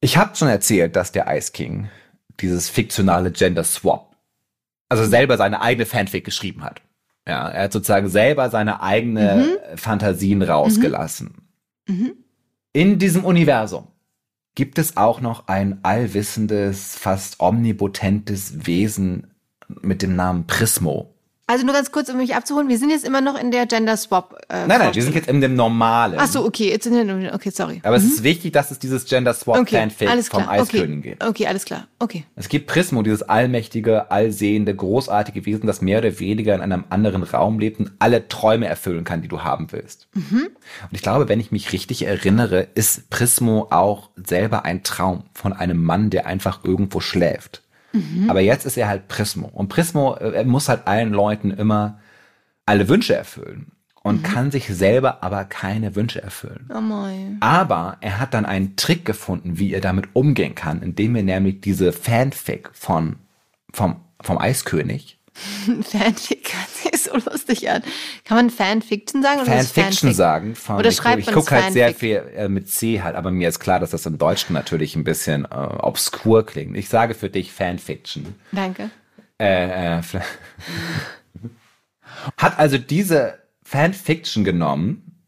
Ich 0.00 0.16
habe 0.16 0.36
schon 0.36 0.48
erzählt, 0.48 0.96
dass 0.96 1.12
der 1.12 1.34
Ice 1.34 1.52
King 1.52 1.88
dieses 2.40 2.68
fiktionale 2.68 3.30
Gender 3.30 3.64
Swap, 3.64 4.16
also 4.88 5.04
selber 5.04 5.36
seine 5.36 5.62
eigene 5.62 5.86
Fanfic 5.86 6.24
geschrieben 6.24 6.62
hat. 6.62 6.82
Ja, 7.26 7.48
er 7.48 7.64
hat 7.64 7.72
sozusagen 7.72 8.08
selber 8.08 8.50
seine 8.50 8.82
eigene 8.82 9.58
Fantasien 9.76 10.42
rausgelassen. 10.42 11.36
In 12.74 12.98
diesem 12.98 13.24
Universum 13.24 13.88
gibt 14.54 14.78
es 14.78 14.96
auch 14.96 15.20
noch 15.20 15.48
ein 15.48 15.84
allwissendes, 15.84 16.96
fast 16.96 17.40
omnipotentes 17.40 18.66
Wesen 18.66 19.34
mit 19.68 20.02
dem 20.02 20.16
Namen 20.16 20.46
Prismo. 20.46 21.13
Also 21.46 21.66
nur 21.66 21.74
ganz 21.74 21.92
kurz, 21.92 22.08
um 22.08 22.16
mich 22.16 22.34
abzuholen, 22.34 22.70
wir 22.70 22.78
sind 22.78 22.88
jetzt 22.88 23.04
immer 23.04 23.20
noch 23.20 23.38
in 23.38 23.50
der 23.50 23.66
Gender 23.66 23.98
Swap. 23.98 24.40
Äh, 24.48 24.66
nein, 24.66 24.78
nein, 24.78 24.94
wir 24.94 25.02
sind 25.02 25.14
jetzt 25.14 25.28
in 25.28 25.42
dem 25.42 25.54
normalen. 25.54 26.14
Ach 26.18 26.26
so, 26.26 26.42
okay, 26.42 26.70
jetzt 26.70 26.86
in 26.86 26.94
den, 26.94 27.34
okay, 27.34 27.50
sorry. 27.50 27.82
Aber 27.84 27.98
mhm. 27.98 28.06
es 28.06 28.12
ist 28.14 28.22
wichtig, 28.22 28.54
dass 28.54 28.70
es 28.70 28.78
dieses 28.78 29.04
Gender 29.04 29.34
Swap 29.34 29.58
okay, 29.58 29.76
Fanfic 29.76 30.24
vom 30.30 30.48
Eiskönig 30.48 30.98
okay. 31.00 31.08
gibt. 31.10 31.22
Okay, 31.24 31.46
alles 31.46 31.66
klar, 31.66 31.86
okay. 31.98 32.24
Es 32.34 32.48
gibt 32.48 32.66
Prismo, 32.66 33.02
dieses 33.02 33.22
allmächtige, 33.22 34.10
allsehende, 34.10 34.74
großartige 34.74 35.44
Wesen, 35.44 35.66
das 35.66 35.82
mehr 35.82 35.98
oder 35.98 36.18
weniger 36.18 36.54
in 36.54 36.62
einem 36.62 36.84
anderen 36.88 37.22
Raum 37.22 37.58
lebt 37.58 37.78
und 37.78 37.92
alle 37.98 38.26
Träume 38.28 38.66
erfüllen 38.66 39.04
kann, 39.04 39.20
die 39.20 39.28
du 39.28 39.42
haben 39.42 39.70
willst. 39.70 40.08
Mhm. 40.14 40.48
Und 40.48 40.92
ich 40.92 41.02
glaube, 41.02 41.28
wenn 41.28 41.40
ich 41.40 41.52
mich 41.52 41.74
richtig 41.74 42.06
erinnere, 42.06 42.68
ist 42.74 43.10
Prismo 43.10 43.66
auch 43.68 44.08
selber 44.16 44.64
ein 44.64 44.82
Traum 44.82 45.24
von 45.34 45.52
einem 45.52 45.82
Mann, 45.82 46.08
der 46.08 46.24
einfach 46.24 46.64
irgendwo 46.64 47.00
schläft. 47.00 47.63
Mhm. 47.94 48.28
Aber 48.28 48.40
jetzt 48.40 48.66
ist 48.66 48.76
er 48.76 48.88
halt 48.88 49.08
Prismo. 49.08 49.48
Und 49.48 49.68
Prismo 49.68 50.16
äh, 50.16 50.32
er 50.32 50.44
muss 50.44 50.68
halt 50.68 50.86
allen 50.86 51.12
Leuten 51.12 51.50
immer 51.50 52.00
alle 52.66 52.88
Wünsche 52.88 53.14
erfüllen 53.14 53.72
und 54.02 54.18
mhm. 54.18 54.22
kann 54.22 54.50
sich 54.50 54.66
selber 54.66 55.22
aber 55.22 55.44
keine 55.44 55.96
Wünsche 55.96 56.22
erfüllen. 56.22 56.68
Oh 56.74 56.80
mein. 56.80 57.38
Aber 57.40 57.96
er 58.00 58.20
hat 58.20 58.34
dann 58.34 58.44
einen 58.44 58.76
Trick 58.76 59.04
gefunden, 59.04 59.58
wie 59.58 59.72
er 59.72 59.80
damit 59.80 60.08
umgehen 60.12 60.54
kann, 60.54 60.82
indem 60.82 61.16
er 61.16 61.22
nämlich 61.22 61.60
diese 61.62 61.92
Fanfic 61.92 62.70
von, 62.74 63.16
vom, 63.72 63.96
vom 64.20 64.38
Eiskönig 64.38 65.18
Fanfic 65.82 66.54
ist 66.92 67.04
so 67.04 67.14
lustig 67.14 67.68
an. 67.68 67.82
Kann 68.24 68.36
man 68.36 68.50
Fanfiction 68.50 69.22
sagen? 69.22 69.40
Oder 69.40 69.50
Fanfiction 69.50 70.14
sagen. 70.14 70.54
Von, 70.54 70.76
oder 70.76 70.92
schreibt 70.92 71.22
ich, 71.22 71.28
ich 71.28 71.34
gucke 71.34 71.50
halt 71.50 71.72
sehr 71.72 71.94
viel 71.94 72.22
äh, 72.36 72.48
mit 72.48 72.68
C 72.70 73.02
halt, 73.02 73.16
aber 73.16 73.30
mir 73.30 73.48
ist 73.48 73.58
klar, 73.58 73.80
dass 73.80 73.90
das 73.90 74.06
im 74.06 74.18
Deutschen 74.18 74.54
natürlich 74.54 74.94
ein 74.96 75.04
bisschen 75.04 75.44
äh, 75.44 75.48
obskur 75.48 76.46
klingt. 76.46 76.76
Ich 76.76 76.88
sage 76.88 77.14
für 77.14 77.30
dich 77.30 77.52
Fanfiction. 77.52 78.34
Danke. 78.52 78.90
Äh, 79.40 79.98
äh, 79.98 80.02
hat 82.36 82.58
also 82.58 82.78
diese 82.78 83.38
Fanfiction 83.64 84.44
genommen 84.44 85.20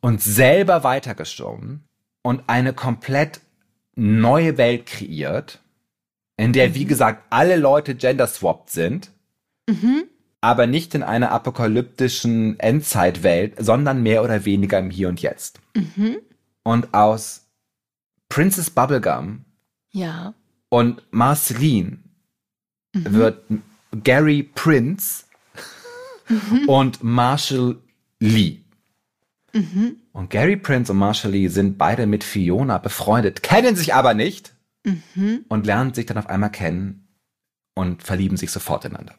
und 0.00 0.22
selber 0.22 0.82
weitergeschoben 0.84 1.84
und 2.22 2.44
eine 2.46 2.72
komplett 2.72 3.40
neue 3.96 4.56
Welt 4.56 4.86
kreiert 4.86 5.60
in 6.36 6.52
der, 6.52 6.70
mhm. 6.70 6.74
wie 6.74 6.84
gesagt, 6.84 7.24
alle 7.30 7.56
Leute 7.56 7.94
gender-swapped 7.94 8.70
sind, 8.70 9.10
mhm. 9.68 10.04
aber 10.40 10.66
nicht 10.66 10.94
in 10.94 11.02
einer 11.02 11.30
apokalyptischen 11.30 12.58
Endzeitwelt, 12.58 13.54
sondern 13.58 14.02
mehr 14.02 14.22
oder 14.22 14.44
weniger 14.44 14.78
im 14.78 14.90
Hier 14.90 15.08
und 15.08 15.22
Jetzt. 15.22 15.60
Mhm. 15.74 16.18
Und 16.62 16.94
aus 16.94 17.46
Princess 18.28 18.70
Bubblegum 18.70 19.44
ja. 19.92 20.34
und 20.70 21.02
Marceline 21.10 21.98
mhm. 22.94 23.12
wird 23.12 23.44
Gary 24.02 24.42
Prince 24.42 25.24
mhm. 26.28 26.68
und 26.68 27.04
Marshall 27.04 27.76
Lee. 28.18 28.60
Mhm. 29.52 29.96
Und 30.12 30.30
Gary 30.30 30.56
Prince 30.56 30.90
und 30.90 30.98
Marshall 30.98 31.30
Lee 31.30 31.48
sind 31.48 31.78
beide 31.78 32.06
mit 32.06 32.24
Fiona 32.24 32.78
befreundet, 32.78 33.42
kennen 33.42 33.76
sich 33.76 33.94
aber 33.94 34.14
nicht 34.14 34.53
mhm. 34.84 35.44
und 35.48 35.66
lernen 35.66 35.94
sich 35.94 36.06
dann 36.06 36.18
auf 36.18 36.28
einmal 36.28 36.50
kennen 36.50 37.08
und 37.74 38.02
verlieben 38.02 38.36
sich 38.36 38.50
sofort 38.50 38.84
ineinander. 38.84 39.14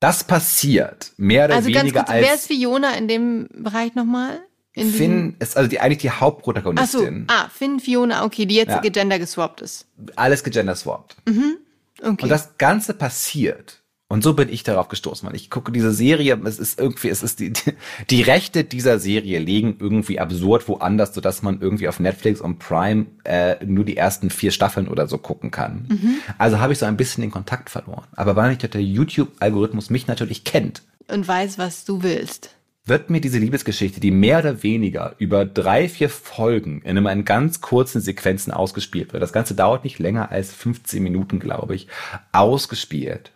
Das 0.00 0.24
passiert 0.24 1.12
mehr 1.16 1.46
oder 1.46 1.56
also 1.56 1.68
weniger 1.68 1.82
ganz 1.82 1.94
kurz, 1.94 2.10
als. 2.10 2.26
Wer 2.26 2.34
ist 2.34 2.46
Fiona 2.46 2.94
in 2.96 3.08
dem 3.08 3.48
Bereich 3.52 3.94
nochmal? 3.94 4.40
Finn 4.74 5.36
ist 5.38 5.56
also 5.56 5.68
die, 5.68 5.80
eigentlich 5.80 5.98
die 5.98 6.10
Hauptprotagonistin. 6.10 7.26
Ach 7.28 7.34
so, 7.34 7.44
ah, 7.44 7.50
Finn, 7.50 7.78
Fiona, 7.78 8.24
okay, 8.24 8.46
die 8.46 8.54
jetzt 8.54 8.70
ja. 8.70 8.80
gegender 8.80 9.18
geswappt 9.18 9.60
ist. 9.60 9.86
Alles 10.16 10.42
gegender 10.42 10.74
swapped. 10.74 11.16
Mhm. 11.28 11.58
Okay. 12.00 12.22
Und 12.22 12.28
das 12.30 12.56
Ganze 12.56 12.94
passiert 12.94 13.81
und 14.12 14.22
so 14.22 14.34
bin 14.34 14.50
ich 14.50 14.62
darauf 14.62 14.88
gestoßen, 14.88 15.26
weil 15.26 15.34
ich 15.34 15.48
gucke 15.48 15.72
diese 15.72 15.90
Serie, 15.90 16.38
es 16.44 16.58
ist 16.58 16.78
irgendwie, 16.78 17.08
es 17.08 17.22
ist 17.22 17.40
die, 17.40 17.54
die 18.10 18.20
Rechte 18.20 18.62
dieser 18.62 18.98
Serie 18.98 19.38
liegen 19.38 19.78
irgendwie 19.80 20.20
absurd 20.20 20.68
woanders, 20.68 21.14
sodass 21.14 21.42
man 21.42 21.62
irgendwie 21.62 21.88
auf 21.88 21.98
Netflix 21.98 22.42
und 22.42 22.58
Prime 22.58 23.06
äh, 23.24 23.64
nur 23.64 23.86
die 23.86 23.96
ersten 23.96 24.28
vier 24.28 24.50
Staffeln 24.50 24.88
oder 24.88 25.08
so 25.08 25.16
gucken 25.16 25.50
kann. 25.50 25.86
Mhm. 25.88 26.16
Also 26.36 26.60
habe 26.60 26.74
ich 26.74 26.78
so 26.78 26.84
ein 26.84 26.98
bisschen 26.98 27.22
den 27.22 27.30
Kontakt 27.30 27.70
verloren. 27.70 28.04
Aber 28.14 28.36
weil 28.36 28.50
nicht 28.50 28.74
der 28.74 28.82
YouTube-Algorithmus 28.82 29.88
mich 29.88 30.06
natürlich 30.06 30.44
kennt. 30.44 30.82
Und 31.08 31.26
weiß, 31.26 31.56
was 31.56 31.86
du 31.86 32.02
willst. 32.02 32.54
Wird 32.84 33.08
mir 33.08 33.22
diese 33.22 33.38
Liebesgeschichte, 33.38 33.98
die 33.98 34.10
mehr 34.10 34.40
oder 34.40 34.62
weniger 34.62 35.14
über 35.16 35.46
drei, 35.46 35.88
vier 35.88 36.10
Folgen 36.10 36.82
in 36.82 36.98
einem 36.98 37.24
ganz 37.24 37.62
kurzen 37.62 38.02
Sequenzen 38.02 38.52
ausgespielt 38.52 39.14
wird, 39.14 39.22
das 39.22 39.32
Ganze 39.32 39.54
dauert 39.54 39.84
nicht 39.84 39.98
länger 39.98 40.30
als 40.30 40.52
15 40.52 41.02
Minuten, 41.02 41.40
glaube 41.40 41.74
ich, 41.74 41.88
ausgespielt 42.32 43.32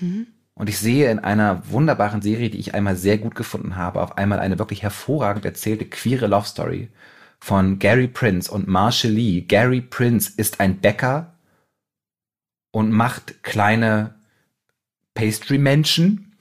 Mhm. 0.00 0.26
Und 0.54 0.68
ich 0.68 0.78
sehe 0.78 1.10
in 1.10 1.18
einer 1.18 1.62
wunderbaren 1.70 2.22
Serie, 2.22 2.50
die 2.50 2.58
ich 2.58 2.74
einmal 2.74 2.96
sehr 2.96 3.18
gut 3.18 3.34
gefunden 3.34 3.76
habe, 3.76 4.02
auf 4.02 4.18
einmal 4.18 4.38
eine 4.38 4.58
wirklich 4.58 4.82
hervorragend 4.82 5.44
erzählte 5.44 5.86
queere 5.86 6.26
Love 6.26 6.46
Story 6.46 6.88
von 7.40 7.78
Gary 7.78 8.06
Prince 8.06 8.52
und 8.52 8.68
Marshall 8.68 9.12
Lee. 9.12 9.40
Gary 9.40 9.80
Prince 9.80 10.32
ist 10.36 10.60
ein 10.60 10.78
Bäcker 10.78 11.34
und 12.70 12.92
macht 12.92 13.42
kleine 13.42 14.14
Pastry-Menschen, 15.14 16.36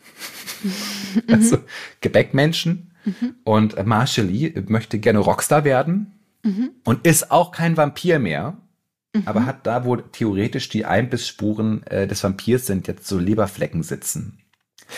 mhm. 0.63 1.23
also 1.27 1.57
Gebäckmenschen. 2.01 2.91
Mhm. 3.05 3.35
Und 3.43 3.85
Marshall 3.85 4.25
Lee 4.25 4.53
möchte 4.67 4.99
gerne 4.99 5.19
Rockstar 5.19 5.63
werden 5.63 6.19
mhm. 6.43 6.71
und 6.83 7.07
ist 7.07 7.31
auch 7.31 7.51
kein 7.51 7.77
Vampir 7.77 8.19
mehr, 8.19 8.57
Mhm. 9.13 9.23
aber 9.25 9.45
hat 9.45 9.67
da, 9.67 9.83
wo 9.83 9.97
theoretisch 9.97 10.69
die 10.69 10.85
Einbissspuren 10.85 11.85
äh, 11.87 12.07
des 12.07 12.23
Vampirs 12.23 12.65
sind, 12.65 12.87
jetzt 12.87 13.07
so 13.07 13.19
Leberflecken 13.19 13.83
sitzen. 13.83 14.39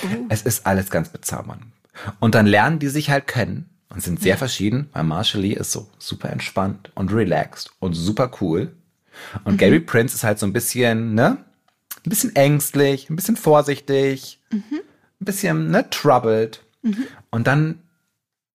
Mhm. 0.03 0.25
Es 0.29 0.43
ist 0.43 0.65
alles 0.67 0.89
ganz 0.89 1.09
bezaubernd. 1.09 1.63
Und 2.19 2.35
dann 2.35 2.45
lernen 2.45 2.79
die 2.79 2.87
sich 2.87 3.09
halt 3.09 3.27
kennen 3.27 3.69
und 3.89 4.01
sind 4.03 4.21
sehr 4.21 4.31
ja. 4.31 4.37
verschieden, 4.37 4.89
weil 4.93 5.03
Marshall 5.03 5.41
Lee 5.41 5.53
ist 5.53 5.71
so 5.71 5.89
super 5.97 6.29
entspannt 6.29 6.91
und 6.95 7.13
relaxed 7.13 7.71
und 7.79 7.93
super 7.93 8.31
cool. 8.41 8.73
Und 9.43 9.53
mhm. 9.53 9.57
Gary 9.57 9.79
Prince 9.79 10.15
ist 10.15 10.23
halt 10.23 10.39
so 10.39 10.45
ein 10.45 10.53
bisschen, 10.53 11.13
ne? 11.13 11.37
Ein 12.05 12.09
bisschen 12.09 12.35
ängstlich, 12.35 13.09
ein 13.09 13.15
bisschen 13.15 13.37
vorsichtig, 13.37 14.39
mhm. 14.51 14.81
ein 15.21 15.25
bisschen, 15.25 15.71
ne, 15.71 15.89
troubled. 15.89 16.63
Mhm. 16.81 17.05
Und 17.29 17.47
dann 17.47 17.79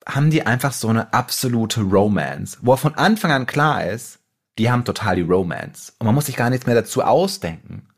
haben 0.05 0.31
die 0.31 0.45
einfach 0.45 0.73
so 0.73 0.88
eine 0.88 1.12
absolute 1.12 1.81
Romance, 1.81 2.59
wo 2.62 2.77
von 2.77 2.95
Anfang 2.95 3.31
an 3.31 3.47
klar 3.47 3.87
ist, 3.87 4.18
die 4.59 4.71
haben 4.71 4.85
total 4.85 5.17
die 5.17 5.23
Romance. 5.23 5.93
Und 5.99 6.07
man 6.07 6.15
muss 6.15 6.27
sich 6.27 6.37
gar 6.37 6.50
nichts 6.50 6.67
mehr 6.67 6.75
dazu 6.75 7.03
ausdenken, 7.03 7.88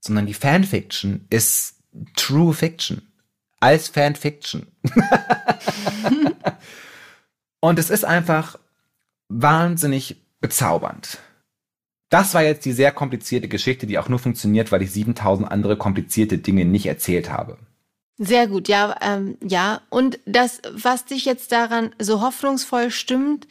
sondern 0.00 0.26
die 0.26 0.34
Fanfiction 0.34 1.26
ist 1.30 1.76
True 2.16 2.52
Fiction. 2.52 3.02
Als 3.60 3.88
Fanfiction. 3.88 4.66
Und 7.60 7.78
es 7.78 7.90
ist 7.90 8.04
einfach 8.04 8.58
wahnsinnig 9.28 10.16
bezaubernd. 10.40 11.18
Das 12.08 12.34
war 12.34 12.42
jetzt 12.42 12.64
die 12.64 12.72
sehr 12.72 12.90
komplizierte 12.90 13.48
Geschichte, 13.48 13.86
die 13.86 13.98
auch 13.98 14.08
nur 14.08 14.18
funktioniert, 14.18 14.72
weil 14.72 14.82
ich 14.82 14.90
7000 14.90 15.50
andere 15.50 15.76
komplizierte 15.76 16.38
Dinge 16.38 16.64
nicht 16.64 16.86
erzählt 16.86 17.30
habe. 17.30 17.58
Sehr 18.16 18.48
gut, 18.48 18.68
ja, 18.68 18.96
ähm, 19.00 19.36
ja. 19.42 19.82
Und 19.90 20.18
das, 20.26 20.60
was 20.72 21.04
dich 21.04 21.24
jetzt 21.24 21.52
daran 21.52 21.94
so 21.98 22.20
hoffnungsvoll 22.20 22.90
stimmt, 22.90 23.46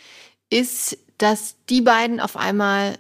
ist 0.50 0.98
dass 1.20 1.56
die 1.70 1.82
beiden 1.82 2.20
auf 2.20 2.36
einmal 2.36 2.98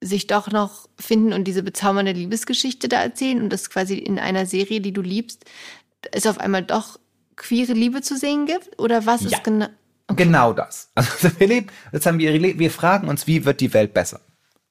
sich 0.00 0.26
doch 0.26 0.50
noch 0.50 0.88
finden 0.98 1.32
und 1.32 1.44
diese 1.44 1.62
bezaubernde 1.62 2.12
Liebesgeschichte 2.12 2.88
da 2.88 3.00
erzählen 3.00 3.40
und 3.40 3.50
das 3.50 3.70
quasi 3.70 3.96
in 3.96 4.18
einer 4.18 4.44
Serie, 4.44 4.80
die 4.80 4.92
du 4.92 5.00
liebst, 5.00 5.44
es 6.12 6.26
auf 6.26 6.38
einmal 6.38 6.62
doch 6.62 6.98
queere 7.36 7.72
Liebe 7.72 8.02
zu 8.02 8.16
sehen 8.16 8.46
gibt? 8.46 8.78
Oder 8.78 9.06
was 9.06 9.22
ja, 9.22 9.28
ist 9.28 9.44
genau? 9.44 9.66
Okay. 10.08 10.24
Genau 10.24 10.52
das. 10.52 10.90
Also 10.94 11.30
wir 11.38 11.46
leben, 11.46 11.66
jetzt 11.92 12.06
haben 12.06 12.18
wir, 12.18 12.58
wir 12.58 12.70
fragen 12.70 13.08
uns, 13.08 13.26
wie 13.26 13.44
wird 13.44 13.60
die 13.60 13.72
Welt 13.72 13.94
besser? 13.94 14.20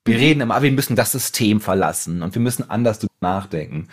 Wir 0.06 0.16
mhm. 0.16 0.22
reden 0.22 0.42
immer, 0.42 0.62
wir 0.62 0.72
müssen 0.72 0.96
das 0.96 1.12
System 1.12 1.62
verlassen 1.62 2.22
und 2.22 2.36
wir 2.36 2.42
müssen 2.42 2.70
anders 2.70 3.06
nachdenken. 3.22 3.88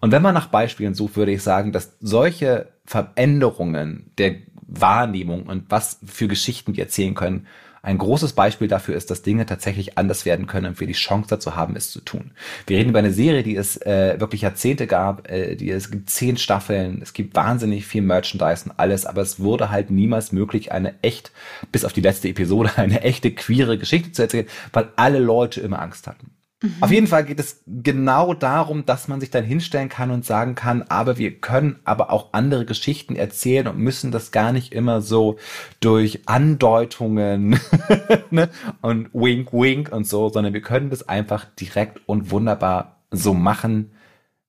Und 0.00 0.12
wenn 0.12 0.22
man 0.22 0.34
nach 0.34 0.46
Beispielen 0.46 0.94
sucht, 0.94 1.16
würde 1.16 1.32
ich 1.32 1.42
sagen, 1.42 1.72
dass 1.72 1.96
solche 2.00 2.72
Veränderungen 2.84 4.12
der 4.16 4.36
Wahrnehmung 4.68 5.44
und 5.46 5.64
was 5.70 5.98
für 6.04 6.28
Geschichten 6.28 6.76
wir 6.76 6.84
erzählen 6.84 7.14
können, 7.14 7.46
ein 7.82 7.98
großes 7.98 8.32
Beispiel 8.32 8.68
dafür 8.68 8.96
ist, 8.96 9.10
dass 9.10 9.22
Dinge 9.22 9.46
tatsächlich 9.46 9.96
anders 9.96 10.24
werden 10.24 10.46
können 10.46 10.66
und 10.66 10.80
wir 10.80 10.86
die 10.86 10.92
Chance 10.92 11.28
dazu 11.28 11.56
haben, 11.56 11.76
es 11.76 11.90
zu 11.90 12.00
tun. 12.00 12.32
Wir 12.66 12.78
reden 12.78 12.90
über 12.90 12.98
eine 12.98 13.12
Serie, 13.12 13.42
die 13.42 13.56
es 13.56 13.76
äh, 13.82 14.18
wirklich 14.18 14.42
Jahrzehnte 14.42 14.86
gab, 14.86 15.30
äh, 15.30 15.56
die 15.56 15.70
es 15.70 15.90
gibt 15.90 16.10
zehn 16.10 16.36
Staffeln, 16.36 17.00
es 17.02 17.12
gibt 17.12 17.34
wahnsinnig 17.34 17.86
viel 17.86 18.02
Merchandise 18.02 18.64
und 18.64 18.78
alles, 18.78 19.06
aber 19.06 19.22
es 19.22 19.40
wurde 19.40 19.70
halt 19.70 19.90
niemals 19.90 20.32
möglich, 20.32 20.72
eine 20.72 20.94
echt, 21.02 21.32
bis 21.72 21.84
auf 21.84 21.92
die 21.92 22.00
letzte 22.00 22.28
Episode, 22.28 22.70
eine 22.76 23.02
echte 23.02 23.30
queere 23.30 23.78
Geschichte 23.78 24.12
zu 24.12 24.22
erzählen, 24.22 24.46
weil 24.72 24.88
alle 24.96 25.18
Leute 25.18 25.60
immer 25.60 25.80
Angst 25.80 26.06
hatten. 26.06 26.35
Mhm. 26.62 26.76
Auf 26.80 26.90
jeden 26.90 27.06
Fall 27.06 27.24
geht 27.24 27.38
es 27.38 27.62
genau 27.66 28.32
darum, 28.32 28.86
dass 28.86 29.08
man 29.08 29.20
sich 29.20 29.30
dann 29.30 29.44
hinstellen 29.44 29.88
kann 29.88 30.10
und 30.10 30.24
sagen 30.24 30.54
kann, 30.54 30.82
aber 30.88 31.18
wir 31.18 31.38
können 31.40 31.80
aber 31.84 32.10
auch 32.10 32.32
andere 32.32 32.64
Geschichten 32.64 33.14
erzählen 33.14 33.66
und 33.68 33.78
müssen 33.78 34.10
das 34.10 34.30
gar 34.30 34.52
nicht 34.52 34.72
immer 34.72 35.02
so 35.02 35.38
durch 35.80 36.22
Andeutungen 36.26 37.60
ne? 38.30 38.48
und 38.80 39.10
wink 39.12 39.52
wink 39.52 39.92
und 39.92 40.06
so, 40.06 40.30
sondern 40.30 40.54
wir 40.54 40.62
können 40.62 40.90
das 40.90 41.08
einfach 41.08 41.44
direkt 41.44 42.00
und 42.06 42.30
wunderbar 42.30 43.02
so 43.10 43.34
machen, 43.34 43.92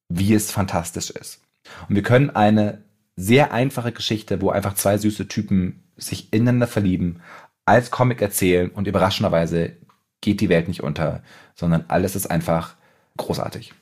wie 0.07 0.33
es 0.33 0.51
fantastisch 0.51 1.09
ist. 1.09 1.41
Und 1.89 1.95
wir 1.95 2.03
können 2.03 2.29
eine 2.29 2.83
sehr 3.17 3.51
einfache 3.51 3.91
Geschichte, 3.91 4.41
wo 4.41 4.49
einfach 4.51 4.75
zwei 4.75 4.97
süße 4.97 5.27
Typen 5.27 5.83
sich 5.97 6.31
ineinander 6.31 6.67
verlieben, 6.67 7.21
als 7.65 7.91
Comic 7.91 8.21
erzählen 8.21 8.69
und 8.69 8.87
überraschenderweise 8.87 9.73
geht 10.21 10.41
die 10.41 10.49
Welt 10.49 10.67
nicht 10.67 10.83
unter, 10.83 11.21
sondern 11.55 11.85
alles 11.87 12.15
ist 12.15 12.29
einfach 12.29 12.75
großartig. 13.17 13.73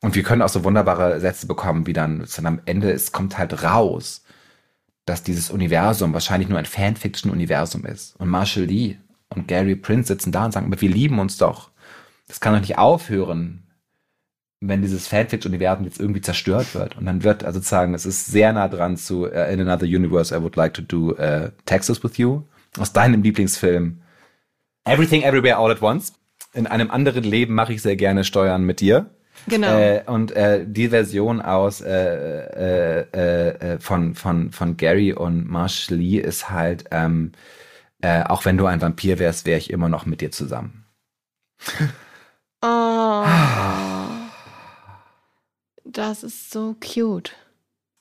Und 0.00 0.14
wir 0.14 0.22
können 0.22 0.42
auch 0.42 0.48
so 0.48 0.64
wunderbare 0.64 1.20
Sätze 1.20 1.46
bekommen, 1.46 1.86
wie 1.86 1.92
dann, 1.92 2.26
dann 2.36 2.46
am 2.46 2.60
Ende 2.66 2.92
es 2.92 3.12
kommt 3.12 3.36
halt 3.36 3.64
raus, 3.64 4.22
dass 5.04 5.22
dieses 5.22 5.50
Universum 5.50 6.12
wahrscheinlich 6.12 6.48
nur 6.48 6.58
ein 6.58 6.66
Fanfiction-Universum 6.66 7.84
ist. 7.84 8.14
Und 8.16 8.28
Marshall 8.28 8.64
Lee 8.64 8.98
und 9.30 9.48
Gary 9.48 9.74
Prince 9.74 10.08
sitzen 10.08 10.32
da 10.32 10.44
und 10.44 10.52
sagen, 10.52 10.66
aber 10.66 10.80
wir 10.80 10.90
lieben 10.90 11.18
uns 11.18 11.38
doch. 11.38 11.70
Das 12.28 12.40
kann 12.40 12.52
doch 12.52 12.60
nicht 12.60 12.78
aufhören, 12.78 13.64
wenn 14.60 14.82
dieses 14.82 15.08
Fanfiction-Universum 15.08 15.84
jetzt 15.84 15.98
irgendwie 15.98 16.20
zerstört 16.20 16.74
wird. 16.74 16.96
Und 16.96 17.06
dann 17.06 17.24
wird 17.24 17.44
also 17.44 17.58
sozusagen, 17.58 17.94
es 17.94 18.06
ist 18.06 18.26
sehr 18.26 18.52
nah 18.52 18.68
dran 18.68 18.96
zu 18.96 19.24
uh, 19.24 19.50
In 19.50 19.60
Another 19.60 19.86
Universe, 19.86 20.36
I 20.36 20.40
would 20.42 20.56
like 20.56 20.74
to 20.74 20.82
do 20.82 21.12
uh, 21.12 21.50
Texas 21.64 22.02
with 22.04 22.18
you. 22.18 22.42
Aus 22.78 22.92
deinem 22.92 23.22
Lieblingsfilm 23.22 24.02
Everything 24.88 25.22
Everywhere 25.22 25.58
All 25.58 25.70
at 25.70 25.82
Once. 25.82 26.12
In 26.54 26.66
einem 26.66 26.90
anderen 26.90 27.24
Leben 27.24 27.54
mache 27.54 27.72
ich 27.72 27.82
sehr 27.82 27.96
gerne 27.96 28.24
Steuern 28.24 28.64
mit 28.64 28.80
dir. 28.80 29.10
Genau. 29.46 29.78
Äh, 29.78 30.02
und 30.06 30.32
äh, 30.32 30.64
die 30.66 30.88
Version 30.88 31.40
aus 31.40 31.80
äh, 31.80 31.90
äh, 31.90 33.06
äh, 33.12 33.48
äh, 33.74 33.78
von, 33.78 34.14
von, 34.14 34.50
von 34.52 34.76
Gary 34.76 35.12
und 35.12 35.48
Marsh 35.48 35.90
Lee 35.90 36.18
ist 36.18 36.50
halt, 36.50 36.86
ähm, 36.90 37.32
äh, 38.00 38.24
auch 38.24 38.44
wenn 38.44 38.56
du 38.56 38.66
ein 38.66 38.80
Vampir 38.80 39.18
wärst, 39.18 39.46
wäre 39.46 39.58
ich 39.58 39.70
immer 39.70 39.88
noch 39.88 40.06
mit 40.06 40.20
dir 40.20 40.30
zusammen. 40.30 40.84
Oh. 42.60 43.24
Das 45.84 46.24
ist 46.24 46.50
so 46.50 46.74
cute. 46.80 47.36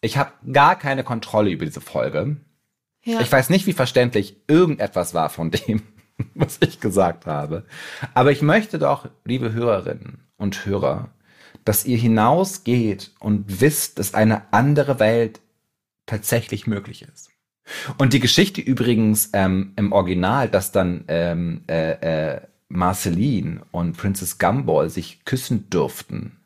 Ich 0.01 0.17
habe 0.17 0.31
gar 0.51 0.77
keine 0.79 1.03
Kontrolle 1.03 1.51
über 1.51 1.63
diese 1.63 1.79
Folge. 1.79 2.37
Ja. 3.03 3.21
Ich 3.21 3.31
weiß 3.31 3.51
nicht, 3.51 3.67
wie 3.67 3.73
verständlich 3.73 4.41
irgendetwas 4.47 5.13
war 5.13 5.29
von 5.29 5.51
dem, 5.51 5.83
was 6.35 6.57
ich 6.61 6.79
gesagt 6.79 7.25
habe. 7.25 7.65
Aber 8.13 8.31
ich 8.31 8.41
möchte 8.41 8.79
doch, 8.79 9.09
liebe 9.25 9.53
Hörerinnen 9.53 10.19
und 10.37 10.65
Hörer, 10.65 11.09
dass 11.65 11.85
ihr 11.85 11.97
hinausgeht 11.97 13.11
und 13.19 13.61
wisst, 13.61 13.99
dass 13.99 14.13
eine 14.13 14.53
andere 14.53 14.99
Welt 14.99 15.41
tatsächlich 16.05 16.67
möglich 16.67 17.01
ist. 17.03 17.29
Und 17.97 18.13
die 18.13 18.21
Geschichte 18.21 18.61
übrigens 18.61 19.31
ähm, 19.33 19.73
im 19.75 19.91
Original, 19.91 20.47
dass 20.47 20.71
dann 20.71 21.03
ähm, 21.09 21.63
äh, 21.67 22.35
äh, 22.35 22.41
Marceline 22.69 23.61
und 23.71 23.97
Princess 23.97 24.37
Gumball 24.37 24.89
sich 24.89 25.25
küssen 25.25 25.69
durften. 25.69 26.37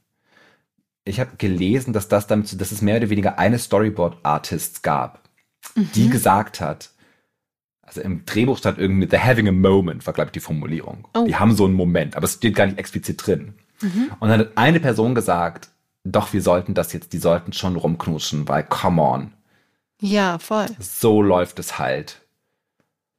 Ich 1.04 1.20
habe 1.20 1.38
gelesen, 1.38 1.94
dass 1.94 2.08
das 2.08 2.28
damit, 2.28 2.60
dass 2.60 2.72
es 2.72 2.82
mehr 2.82 2.98
oder 2.98 3.10
weniger 3.10 3.38
eine 3.40 3.60
Storyboard-Artist 3.60 4.84
gab, 4.84 5.30
die 5.76 6.10
gesagt 6.10 6.62
hat, 6.62 6.92
also 7.98 8.02
im 8.02 8.26
Drehbuch 8.26 8.58
stand 8.58 8.78
irgendwie 8.78 9.08
The 9.10 9.18
Having 9.20 9.48
a 9.50 9.52
Moment, 9.52 10.06
war 10.06 10.14
glaube 10.14 10.30
ich 10.30 10.32
die 10.34 10.40
Formulierung. 10.40 11.08
Oh. 11.14 11.26
Die 11.26 11.36
haben 11.36 11.56
so 11.56 11.66
einen 11.66 11.74
Moment, 11.74 12.16
aber 12.16 12.26
es 12.26 12.34
steht 12.34 12.56
gar 12.56 12.66
nicht 12.66 12.78
explizit 12.80 13.26
drin. 13.26 13.54
Und 14.20 14.30
dann 14.30 14.40
hat 14.40 14.52
eine 14.58 14.80
Person 14.80 15.16
gesagt, 15.16 15.70
doch, 16.04 16.34
wir 16.34 16.42
sollten 16.42 16.74
das 16.76 16.94
jetzt, 16.94 17.14
die 17.14 17.18
sollten 17.18 17.52
schon 17.52 17.76
rumknutschen, 17.76 18.48
weil 18.48 18.64
come 18.64 19.02
on, 19.02 19.34
Ja, 20.00 20.38
voll. 20.40 20.68
so 20.80 21.22
läuft 21.22 21.58
es 21.60 21.80
halt. 21.80 22.22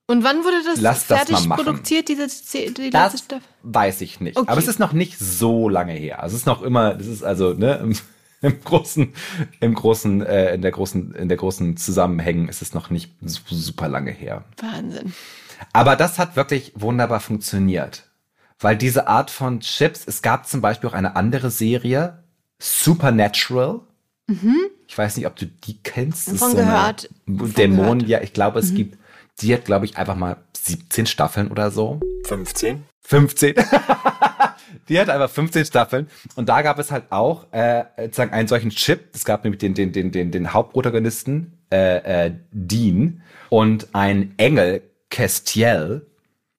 Und 0.07 0.25
wann 0.25 0.45
wurde 0.45 0.57
das 0.65 0.81
Lass 0.81 1.07
das 1.07 1.19
fertig 1.19 1.35
mal 1.47 1.57
machen. 1.57 1.65
produziert, 1.65 2.09
diese 2.09 2.27
die 2.75 2.91
Das 2.91 3.25
weiß 3.63 4.01
ich 4.03 4.21
nicht. 4.21 4.37
Okay. 4.37 4.49
Aber 4.51 4.61
es 4.61 4.69
ist 4.69 4.79
noch 4.79 4.93
nicht 4.93 5.19
so 5.19 5.69
lange 5.69 5.93
her. 5.95 6.23
Also 6.23 6.35
es 6.35 6.43
ist 6.43 6.47
noch 6.47 6.63
immer, 6.63 6.95
das 6.95 7.07
ist 7.07 7.23
also, 7.23 7.55
ne, 7.55 7.93
im, 8.43 8.61
großen, 8.63 9.13
im 9.61 9.75
großen, 9.75 10.27
äh, 10.27 10.55
in 10.55 10.63
der 10.63 10.71
großen, 10.73 11.15
in 11.15 11.29
der 11.29 11.37
großen 11.39 11.77
Zusammenhängen 11.77 12.49
ist 12.49 12.61
es 12.63 12.75
noch 12.75 12.91
nicht 12.91 13.13
su- 13.23 13.41
super 13.55 13.89
lange 13.89 14.11
her. 14.11 14.45
Wahnsinn. 14.61 15.13
Aber 15.73 15.97
das 15.97 16.19
hat 16.19 16.37
wirklich 16.37 16.73
wunderbar 16.75 17.21
funktioniert. 17.21 18.11
Weil 18.59 18.77
diese 18.77 19.09
Art 19.09 19.31
von 19.31 19.61
Chips, 19.61 20.03
es 20.07 20.23
gab 20.23 20.47
zum 20.47 20.61
Beispiel 20.61 20.89
auch 20.91 20.95
eine 20.95 21.17
andere 21.17 21.51
Serie, 21.51 22.23
Supernatural. 22.61 23.81
Ich 24.87 24.97
weiß 24.97 25.17
nicht, 25.17 25.27
ob 25.27 25.37
du 25.37 25.47
die 25.47 25.79
kennst. 25.83 26.29
Davon 26.29 26.51
so 26.53 26.57
gehört. 26.57 27.09
Dämonen, 27.27 27.99
gehört. 28.01 28.09
ja, 28.09 28.21
ich 28.23 28.33
glaube, 28.33 28.61
es 28.61 28.73
gibt, 28.75 28.97
die 29.41 29.53
hat, 29.53 29.65
glaube 29.65 29.85
ich, 29.85 29.97
einfach 29.99 30.15
mal 30.17 30.37
17 30.57 31.07
Staffeln 31.07 31.51
oder 31.51 31.71
so. 31.71 32.01
15? 32.27 32.85
15. 33.03 33.55
die 34.89 34.99
hat 34.99 35.09
einfach 35.09 35.31
15 35.31 35.65
Staffeln. 35.65 36.09
Und 36.37 36.49
da 36.49 36.63
gab 36.63 36.79
es 36.79 36.91
halt 36.91 37.05
auch 37.11 37.53
äh, 37.53 37.85
sozusagen 37.99 38.33
einen 38.33 38.49
solchen 38.49 38.71
Chip. 38.71 39.11
Es 39.15 39.25
gab 39.25 39.45
nämlich 39.45 39.61
den, 39.61 39.75
den, 39.75 39.93
den, 39.93 40.11
den, 40.11 40.31
den 40.31 40.53
Hauptprotagonisten, 40.53 41.59
äh, 41.71 42.27
äh, 42.27 42.33
Dean, 42.51 43.23
und 43.49 43.89
ein 43.93 44.35
Engel, 44.37 44.83
Castiel. 45.11 46.07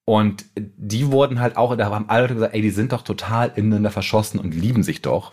Und 0.04 0.44
die 0.56 1.10
wurden 1.10 1.40
halt 1.40 1.56
auch, 1.56 1.74
da 1.76 1.90
haben 1.90 2.08
alle 2.08 2.22
Leute 2.22 2.34
gesagt, 2.34 2.54
ey, 2.54 2.62
die 2.62 2.70
sind 2.70 2.92
doch 2.92 3.02
total 3.02 3.52
ineinander 3.56 3.90
verschossen 3.90 4.38
und 4.38 4.54
lieben 4.54 4.82
sich 4.82 5.00
doch. 5.02 5.32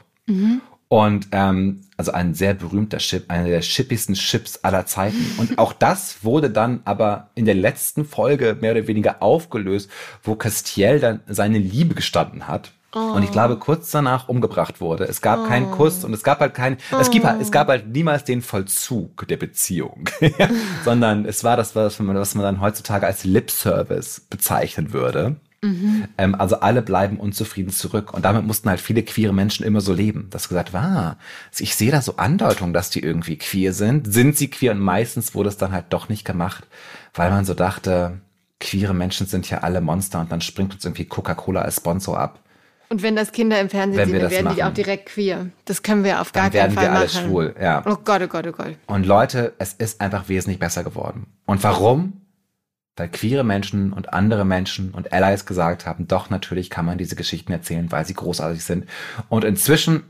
Und 0.92 1.30
ähm, 1.32 1.80
also 1.96 2.12
ein 2.12 2.34
sehr 2.34 2.54
berühmter 2.54 2.98
Chip, 2.98 3.32
einer 3.32 3.48
der 3.48 3.62
chippigsten 3.62 4.14
Chips 4.14 4.60
aller 4.62 4.86
Zeiten. 4.86 5.26
Und 5.38 5.58
auch 5.58 5.72
das 5.72 6.26
wurde 6.26 6.50
dann 6.50 6.82
aber 6.84 7.30
in 7.34 7.46
der 7.46 7.56
letzten 7.56 8.04
Folge 8.04 8.58
mehr 8.60 8.74
oder 8.74 8.88
weniger 8.88 9.24
aufgelöst, 9.24 9.90
wo 10.22 10.36
Castiel 10.36 11.00
dann 11.00 11.22
seine 11.28 11.60
Liebe 11.60 11.96
gestanden 11.96 12.50
hat. 12.50 12.74
Und 12.94 13.24
ich 13.24 13.32
glaube, 13.32 13.56
kurz 13.56 13.90
danach 13.92 14.28
umgebracht 14.28 14.82
wurde. 14.82 15.06
Es 15.06 15.22
gab 15.22 15.48
keinen 15.48 15.72
Kuss 15.72 16.04
und 16.04 16.14
es 16.14 16.24
gab 16.24 16.42
halt 16.42 16.54
kein, 16.54 16.76
es 17.00 17.10
gibt 17.10 17.24
halt, 17.26 17.42
es 17.42 17.54
gab 17.54 17.70
halt 17.70 17.88
niemals 17.88 18.26
den 18.26 18.42
Vollzug 18.42 19.26
der 19.30 19.38
Beziehung, 19.38 20.10
sondern 20.84 21.24
es 21.24 21.46
war 21.46 21.56
das, 21.56 21.74
was 21.74 22.00
man, 22.00 22.18
was 22.18 22.36
man 22.36 22.44
dann 22.44 22.60
heutzutage 22.60 23.08
als 23.08 23.24
Lip 23.24 23.50
Service 23.50 24.20
bezeichnen 24.30 24.92
würde. 24.92 25.38
Ähm, 25.64 26.36
also 26.36 26.60
alle 26.60 26.82
bleiben 26.82 27.18
unzufrieden 27.18 27.72
zurück. 27.72 28.14
Und 28.14 28.26
damit 28.26 28.46
mussten 28.46 28.70
halt 28.70 28.82
viele 28.82 29.04
queere 29.04 29.34
Menschen 29.34 29.66
immer 29.66 29.82
so 29.82 29.94
leben. 29.94 30.28
Das 30.32 30.50
gesagt 30.50 30.74
war, 30.74 31.18
ich 31.58 31.76
sehe 31.76 31.92
da 31.92 32.02
so 32.02 32.18
Andeutungen, 32.18 32.74
dass 32.74 32.90
die 32.90 33.02
irgendwie 33.04 33.38
queer 33.38 33.74
sind. 33.74 34.12
Sind 34.12 34.38
sie 34.38 34.50
queer? 34.50 34.72
Und 34.72 34.80
meistens 34.80 35.36
wurde 35.36 35.50
es 35.50 35.58
dann 35.58 35.72
halt 35.72 35.86
doch 35.90 36.10
nicht 36.10 36.26
gemacht, 36.26 36.66
weil 37.14 37.30
man 37.30 37.46
so 37.46 37.54
dachte, 37.54 38.20
queere 38.60 38.94
Menschen 38.94 39.28
sind 39.28 39.50
ja 39.50 39.60
alle 39.60 39.82
Monster 39.82 40.20
und 40.20 40.32
dann 40.32 40.42
springt 40.42 40.74
uns 40.74 40.84
irgendwie 40.86 41.06
Coca-Cola 41.06 41.62
als 41.62 41.78
Sponsor 41.78 42.18
ab. 42.18 42.40
Und 42.90 43.04
wenn 43.04 43.16
das 43.16 43.32
Kinder 43.32 43.60
im 43.62 43.70
Fernsehen 43.70 44.00
Wenn 44.00 44.10
sehen, 44.10 44.20
dann 44.20 44.32
werden 44.32 44.50
die 44.50 44.62
machen. 44.62 44.70
auch 44.70 44.74
direkt 44.74 45.06
queer. 45.08 45.46
Das 45.64 45.82
können 45.82 46.04
wir 46.04 46.20
auf 46.20 46.34
gar 46.34 46.46
Dann 46.46 46.54
werden 46.54 46.76
keinen 46.76 46.76
Fall 46.76 46.94
wir 46.94 47.00
alle 47.00 47.06
machen. 47.06 47.30
schwul, 47.30 47.56
ja. 47.62 47.84
Oh 47.86 47.96
Gott, 48.04 48.22
oh 48.22 48.28
Gott, 48.28 48.48
oh 48.48 48.52
Gott. 48.52 48.76
Und 48.88 49.06
Leute, 49.06 49.54
es 49.60 49.72
ist 49.74 50.02
einfach 50.02 50.28
wesentlich 50.28 50.60
besser 50.60 50.84
geworden. 50.84 51.28
Und 51.46 51.64
warum? 51.64 52.21
Weil 53.02 53.10
queere 53.10 53.44
Menschen 53.44 53.94
und 53.94 54.14
andere 54.14 54.46
Menschen 54.46 54.92
und 54.92 55.12
Allies 55.12 55.48
gesagt 55.48 55.88
haben, 55.88 56.08
doch, 56.08 56.30
natürlich 56.30 56.70
kann 56.70 56.86
man 56.86 57.00
diese 57.00 57.16
Geschichten 57.16 57.52
erzählen, 57.52 57.92
weil 57.92 58.06
sie 58.06 58.14
großartig 58.14 58.64
sind. 58.64 58.86
Und 59.28 59.44
inzwischen 59.44 60.04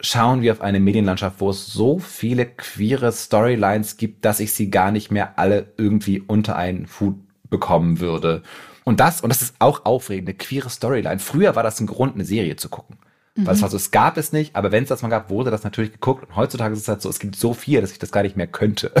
schauen 0.00 0.42
wir 0.42 0.50
auf 0.50 0.60
eine 0.60 0.80
Medienlandschaft, 0.80 1.36
wo 1.38 1.50
es 1.50 1.68
so 1.68 2.00
viele 2.00 2.46
queere 2.46 3.12
Storylines 3.12 3.96
gibt, 3.96 4.24
dass 4.24 4.40
ich 4.40 4.54
sie 4.54 4.70
gar 4.70 4.90
nicht 4.90 5.12
mehr 5.12 5.38
alle 5.38 5.72
irgendwie 5.76 6.18
unter 6.18 6.56
einen 6.56 6.88
Hut 6.98 7.14
bekommen 7.48 8.00
würde. 8.00 8.42
Und 8.82 8.98
das, 8.98 9.20
und 9.20 9.30
das 9.30 9.40
ist 9.40 9.54
auch 9.60 9.84
aufregend, 9.84 10.28
eine 10.28 10.36
queere 10.36 10.68
Storyline. 10.68 11.20
Früher 11.20 11.54
war 11.54 11.62
das 11.62 11.78
ein 11.78 11.86
Grund, 11.86 12.16
eine 12.16 12.24
Serie 12.24 12.56
zu 12.56 12.68
gucken. 12.68 12.96
Weil 13.34 13.54
es 13.54 13.62
war 13.62 13.70
so, 13.70 13.78
es 13.78 13.90
gab 13.90 14.18
es 14.18 14.32
nicht, 14.32 14.54
aber 14.56 14.72
wenn 14.72 14.82
es 14.82 14.90
das 14.90 15.00
mal 15.00 15.08
gab, 15.08 15.30
wurde 15.30 15.50
das 15.50 15.64
natürlich 15.64 15.92
geguckt. 15.92 16.28
Und 16.28 16.36
heutzutage 16.36 16.74
ist 16.74 16.80
es 16.82 16.88
halt 16.88 17.00
so, 17.00 17.08
es 17.08 17.18
gibt 17.18 17.34
so 17.34 17.54
viel, 17.54 17.80
dass 17.80 17.90
ich 17.92 17.98
das 17.98 18.12
gar 18.12 18.22
nicht 18.22 18.36
mehr 18.36 18.46
könnte. 18.46 18.92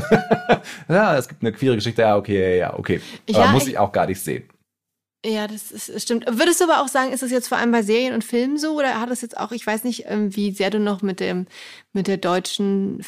ja, 0.88 1.16
es 1.18 1.28
gibt 1.28 1.42
eine 1.42 1.52
queere 1.52 1.74
Geschichte, 1.74 2.00
ja, 2.02 2.16
okay, 2.16 2.58
ja, 2.58 2.72
okay. 2.78 3.02
Aber 3.30 3.38
Ja, 3.40 3.52
muss 3.52 3.64
ich- 3.64 3.70
ich 3.70 3.78
auch 3.78 3.92
gar 3.92 4.06
nicht 4.06 4.20
sehen. 4.22 4.44
Ja, 5.24 5.46
das, 5.46 5.70
ist, 5.70 6.02
stimmt. 6.02 6.24
Würdest 6.28 6.60
du 6.60 6.64
aber 6.64 6.82
auch 6.82 6.88
sagen, 6.88 7.12
ist 7.12 7.22
das 7.22 7.30
jetzt 7.30 7.46
vor 7.46 7.56
allem 7.58 7.70
bei 7.70 7.82
Serien 7.82 8.12
und 8.14 8.24
Filmen 8.24 8.58
so 8.58 8.76
oder 8.76 9.00
hat 9.00 9.08
das 9.10 9.20
jetzt 9.20 9.36
auch, 9.38 9.52
ich 9.52 9.64
weiß 9.64 9.84
nicht, 9.84 10.04
ähm, 10.08 10.34
wie 10.34 10.50
sehr 10.50 10.70
du 10.70 10.80
noch 10.80 11.00
mit 11.02 11.20
dem 11.20 11.46
mit 11.92 12.08
der 12.08 12.16
deutschen 12.16 13.04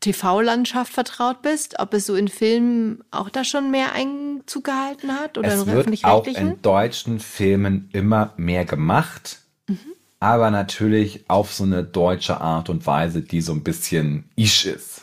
TV-Landschaft 0.00 0.92
vertraut 0.92 1.40
bist, 1.40 1.78
ob 1.78 1.94
es 1.94 2.04
so 2.06 2.14
in 2.16 2.28
Filmen 2.28 3.02
auch 3.10 3.30
da 3.30 3.44
schon 3.44 3.70
mehr 3.70 3.92
Einzug 3.94 4.64
gehalten 4.64 5.12
hat 5.18 5.38
oder 5.38 5.48
Es 5.54 5.62
in 5.62 5.66
wird 5.68 6.04
auch 6.04 6.26
in 6.26 6.60
deutschen 6.60 7.20
Filmen 7.20 7.88
immer 7.92 8.34
mehr 8.36 8.64
gemacht, 8.66 9.38
Mhm. 9.66 9.78
Aber 10.24 10.50
natürlich 10.50 11.24
auf 11.28 11.52
so 11.52 11.64
eine 11.64 11.84
deutsche 11.84 12.40
Art 12.40 12.70
und 12.70 12.86
Weise, 12.86 13.20
die 13.20 13.42
so 13.42 13.52
ein 13.52 13.62
bisschen 13.62 14.24
isch 14.36 14.64
ist. 14.64 15.02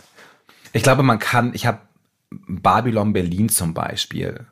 Ich 0.74 0.82
glaube, 0.82 1.04
man 1.04 1.20
kann, 1.20 1.54
ich 1.54 1.68
habe 1.68 1.78
Babylon 2.32 3.14
Berlin 3.14 3.48
zum 3.48 3.76
Beispiel. 3.76 4.48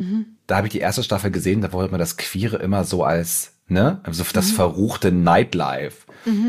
Mhm. 0.00 0.26
Da 0.48 0.56
habe 0.56 0.66
ich 0.66 0.72
die 0.72 0.80
erste 0.80 1.04
Staffel 1.04 1.30
gesehen, 1.30 1.60
da 1.60 1.72
wurde 1.72 1.90
man 1.90 2.00
das 2.00 2.16
Queere 2.16 2.56
immer 2.56 2.82
so 2.82 3.04
als, 3.04 3.52
ne, 3.68 4.00
also 4.02 4.24
das 4.32 4.50
Mhm. 4.50 4.54
verruchte 4.56 5.12
Nightlife. 5.12 6.06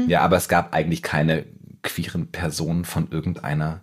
Ja, 0.07 0.21
aber 0.21 0.37
es 0.37 0.47
gab 0.47 0.73
eigentlich 0.73 1.03
keine 1.03 1.45
queeren 1.83 2.27
Personen 2.31 2.85
von 2.85 3.11
irgendeiner 3.11 3.81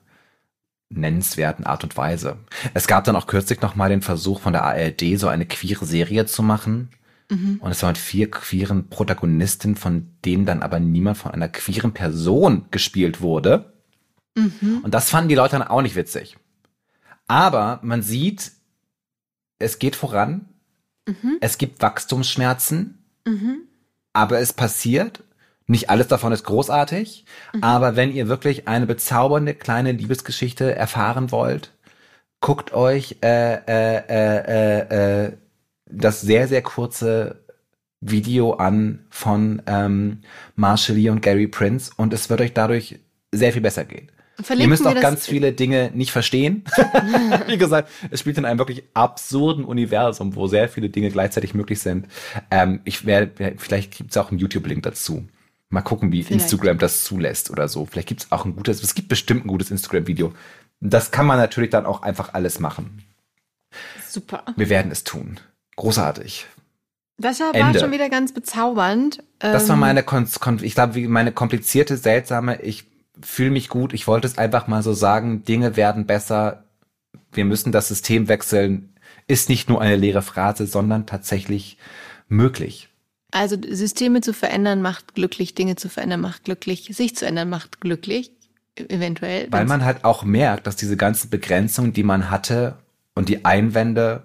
nennenswerten 0.89 1.65
Art 1.65 1.85
und 1.85 1.97
Weise. 1.97 2.39
Es 2.75 2.89
gab 2.89 3.05
dann 3.05 3.15
auch 3.15 3.29
kürzlich 3.29 3.61
noch 3.61 3.77
mal 3.77 3.89
den 3.89 4.03
Versuch 4.03 4.41
von 4.41 4.53
der 4.53 4.65
ARD, 4.65 5.17
so 5.17 5.29
eine 5.29 5.47
queere 5.47 5.87
Serie 5.87 6.27
zu 6.27 6.43
machen. 6.43 6.89
Mhm. 7.31 7.59
Und 7.61 7.71
es 7.71 7.83
war 7.83 7.91
mit 7.91 7.99
vier 7.99 8.31
queeren 8.31 8.89
Protagonisten, 8.89 9.77
von 9.77 10.11
denen 10.25 10.45
dann 10.45 10.63
aber 10.63 10.81
niemand 10.81 11.17
von 11.17 11.31
einer 11.31 11.49
queeren 11.49 11.93
Person 11.93 12.67
gespielt 12.71 13.21
wurde. 13.21 13.73
Mhm. 14.37 14.81
Und 14.83 14.93
das 14.93 15.11
fanden 15.11 15.29
die 15.29 15.35
Leute 15.35 15.59
dann 15.59 15.67
auch 15.67 15.83
nicht 15.83 15.97
witzig. 15.97 16.37
Aber 17.27 17.79
man 17.83 18.03
sieht, 18.03 18.53
es 19.59 19.79
geht 19.79 19.97
voran. 19.97 20.49
Mhm. 21.07 21.39
Es 21.41 21.59
gibt 21.59 21.81
Wachstumsschmerzen. 21.81 23.05
Mhm. 23.25 23.63
Aber 24.13 24.41
es 24.41 24.53
passiert. 24.53 25.23
Nicht 25.67 25.89
alles 25.89 26.09
davon 26.09 26.33
ist 26.33 26.43
großartig. 26.43 27.25
Mhm. 27.55 27.63
Aber 27.63 27.95
wenn 27.95 28.13
ihr 28.13 28.27
wirklich 28.27 28.67
eine 28.67 28.87
bezaubernde 28.87 29.55
kleine 29.55 29.93
Liebesgeschichte 29.93 30.75
erfahren 30.75 31.31
wollt, 31.31 31.73
guckt 32.41 32.73
euch 32.73 33.19
äh, 33.23 33.55
äh, 33.55 33.97
äh, 34.09 34.79
äh, 34.81 35.27
äh 35.27 35.33
das 35.93 36.21
sehr, 36.21 36.49
sehr 36.49 36.63
kurze 36.63 37.45
Video 38.01 38.55
an 38.55 39.07
von 39.11 39.63
ähm, 39.67 40.21
Marshall 40.57 40.97
Lee 40.97 41.11
und 41.11 41.21
Gary 41.21 41.47
Prince 41.47 41.93
und 41.97 42.13
es 42.13 42.31
wird 42.31 42.41
euch 42.41 42.55
dadurch 42.55 42.99
sehr 43.33 43.53
viel 43.53 43.63
besser 43.63 43.85
gehen. 43.85 44.11
Verlinken 44.43 44.65
Ihr 44.65 44.69
müsst 44.71 44.87
auch 44.87 45.01
ganz 45.01 45.27
viele 45.27 45.53
Dinge 45.53 45.91
nicht 45.95 46.13
verstehen. 46.13 46.65
Wie 47.47 47.59
gesagt, 47.59 47.91
es 48.11 48.21
spielt 48.21 48.39
in 48.39 48.47
einem 48.47 48.59
wirklich 48.59 48.85
absurden 48.95 49.65
Universum, 49.65 50.35
wo 50.35 50.47
sehr 50.47 50.69
viele 50.69 50.89
Dinge 50.89 51.11
gleichzeitig 51.11 51.53
möglich 51.55 51.81
sind. 51.81 52.07
Ähm, 52.51 52.81
ich 52.85 53.05
werde, 53.05 53.55
vielleicht 53.59 53.97
gibt 53.97 54.11
es 54.11 54.17
auch 54.17 54.31
einen 54.31 54.39
YouTube-Link 54.39 54.83
dazu. 54.83 55.27
Mal 55.69 55.83
gucken, 55.83 56.11
wie 56.11 56.23
vielleicht. 56.23 56.43
Instagram 56.43 56.79
das 56.79 57.05
zulässt 57.05 57.51
oder 57.51 57.69
so. 57.69 57.87
Vielleicht 57.87 58.09
gibt 58.09 58.23
es 58.23 58.33
auch 58.33 58.45
ein 58.45 58.57
gutes, 58.57 58.83
es 58.83 58.95
gibt 58.95 59.09
bestimmt 59.09 59.45
ein 59.45 59.49
gutes 59.49 59.71
Instagram-Video. 59.71 60.33
Das 60.81 61.11
kann 61.11 61.27
man 61.27 61.39
natürlich 61.39 61.71
dann 61.71 61.87
auch 61.87 62.03
einfach 62.03 62.33
alles 62.33 62.59
machen. 62.59 63.05
Super. 64.09 64.45
Wir 64.57 64.69
werden 64.69 64.91
es 64.91 65.05
tun. 65.05 65.39
Großartig. 65.81 66.47
Das 67.17 67.41
war 67.41 67.55
Ende. 67.55 67.81
schon 67.81 67.91
wieder 67.91 68.11
ganz 68.11 68.33
bezaubernd. 68.33 69.23
Das 69.39 69.67
war 69.69 69.77
ähm, 69.77 69.81
meine, 69.81 70.05
ich 70.63 70.75
glaube, 70.75 71.09
meine 71.09 71.33
komplizierte, 71.33 71.97
seltsame, 71.97 72.61
ich 72.61 72.85
fühle 73.23 73.51
mich 73.51 73.71
gut, 73.71 73.95
ich 73.95 74.07
wollte 74.07 74.27
es 74.27 74.37
einfach 74.37 74.67
mal 74.67 74.83
so 74.83 74.93
sagen, 74.93 75.43
Dinge 75.45 75.77
werden 75.77 76.05
besser, 76.05 76.65
wir 77.33 77.47
müssen 77.47 77.73
das 77.73 77.89
System 77.89 78.29
wechseln, 78.29 78.95
ist 79.27 79.49
nicht 79.49 79.71
nur 79.71 79.81
eine 79.81 79.97
leere 79.97 80.21
Phrase, 80.21 80.67
sondern 80.67 81.07
tatsächlich 81.07 81.79
möglich. 82.29 82.91
Also 83.31 83.57
Systeme 83.71 84.21
zu 84.21 84.35
verändern 84.35 84.83
macht 84.83 85.15
glücklich, 85.15 85.55
Dinge 85.55 85.77
zu 85.77 85.89
verändern 85.89 86.21
macht 86.21 86.45
glücklich, 86.45 86.91
sich 86.95 87.17
zu 87.17 87.25
ändern 87.25 87.49
macht 87.49 87.81
glücklich, 87.81 88.33
eventuell. 88.77 89.49
Weil 89.51 89.65
man 89.65 89.85
halt 89.85 90.05
auch 90.05 90.25
merkt, 90.25 90.67
dass 90.67 90.77
diese 90.77 90.99
ganzen 90.99 91.31
Begrenzungen, 91.31 91.95
die 91.95 92.03
man 92.03 92.31
hatte 92.31 92.77
und 93.15 93.31
die 93.31 93.47
Einwände 93.47 94.25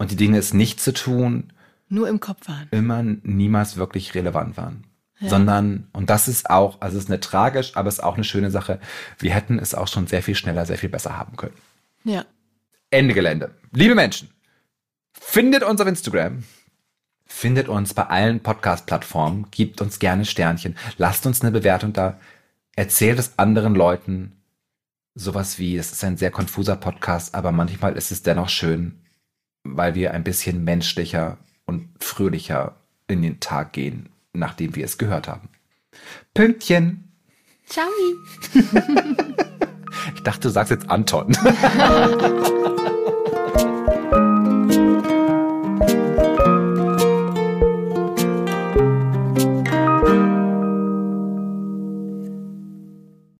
und 0.00 0.10
die 0.10 0.16
Dinge 0.16 0.38
es 0.38 0.54
nicht 0.54 0.80
zu 0.80 0.94
tun, 0.94 1.52
nur 1.90 2.08
im 2.08 2.20
Kopf 2.20 2.48
waren. 2.48 2.68
Immer 2.70 3.02
niemals 3.02 3.76
wirklich 3.76 4.14
relevant 4.14 4.56
waren. 4.56 4.84
Ja. 5.18 5.28
Sondern, 5.28 5.88
und 5.92 6.08
das 6.08 6.26
ist 6.26 6.48
auch, 6.48 6.80
also 6.80 6.96
es 6.96 7.04
ist 7.04 7.10
eine 7.10 7.20
tragisch, 7.20 7.76
aber 7.76 7.90
es 7.90 7.96
ist 7.96 8.04
auch 8.04 8.14
eine 8.14 8.24
schöne 8.24 8.50
Sache. 8.50 8.80
Wir 9.18 9.34
hätten 9.34 9.58
es 9.58 9.74
auch 9.74 9.88
schon 9.88 10.06
sehr 10.06 10.22
viel 10.22 10.34
schneller, 10.34 10.64
sehr 10.64 10.78
viel 10.78 10.88
besser 10.88 11.18
haben 11.18 11.36
können. 11.36 11.56
Ja. 12.04 12.24
Ende 12.90 13.12
Gelände. 13.12 13.54
Liebe 13.72 13.94
Menschen, 13.94 14.30
findet 15.12 15.64
uns 15.64 15.82
auf 15.82 15.86
Instagram. 15.86 16.44
Findet 17.26 17.68
uns 17.68 17.92
bei 17.92 18.04
allen 18.04 18.40
Podcast-Plattformen. 18.40 19.48
Gebt 19.50 19.82
uns 19.82 19.98
gerne 19.98 20.24
Sternchen. 20.24 20.76
Lasst 20.96 21.26
uns 21.26 21.42
eine 21.42 21.50
Bewertung 21.50 21.92
da. 21.92 22.18
Erzählt 22.74 23.18
es 23.18 23.38
anderen 23.38 23.74
Leuten. 23.74 24.32
Sowas 25.14 25.58
wie, 25.58 25.76
es 25.76 25.92
ist 25.92 26.02
ein 26.04 26.16
sehr 26.16 26.30
konfuser 26.30 26.76
Podcast, 26.76 27.34
aber 27.34 27.52
manchmal 27.52 27.98
ist 27.98 28.10
es 28.10 28.22
dennoch 28.22 28.48
schön, 28.48 29.00
weil 29.76 29.94
wir 29.94 30.12
ein 30.12 30.24
bisschen 30.24 30.64
menschlicher 30.64 31.38
und 31.66 31.88
fröhlicher 31.98 32.76
in 33.08 33.22
den 33.22 33.40
Tag 33.40 33.72
gehen, 33.72 34.08
nachdem 34.32 34.74
wir 34.76 34.84
es 34.84 34.98
gehört 34.98 35.28
haben. 35.28 35.48
Pünktchen. 36.34 37.12
Ciao. 37.66 37.86
ich 40.14 40.22
dachte, 40.22 40.40
du 40.40 40.48
sagst 40.50 40.70
jetzt 40.70 40.90
Anton. 40.90 41.36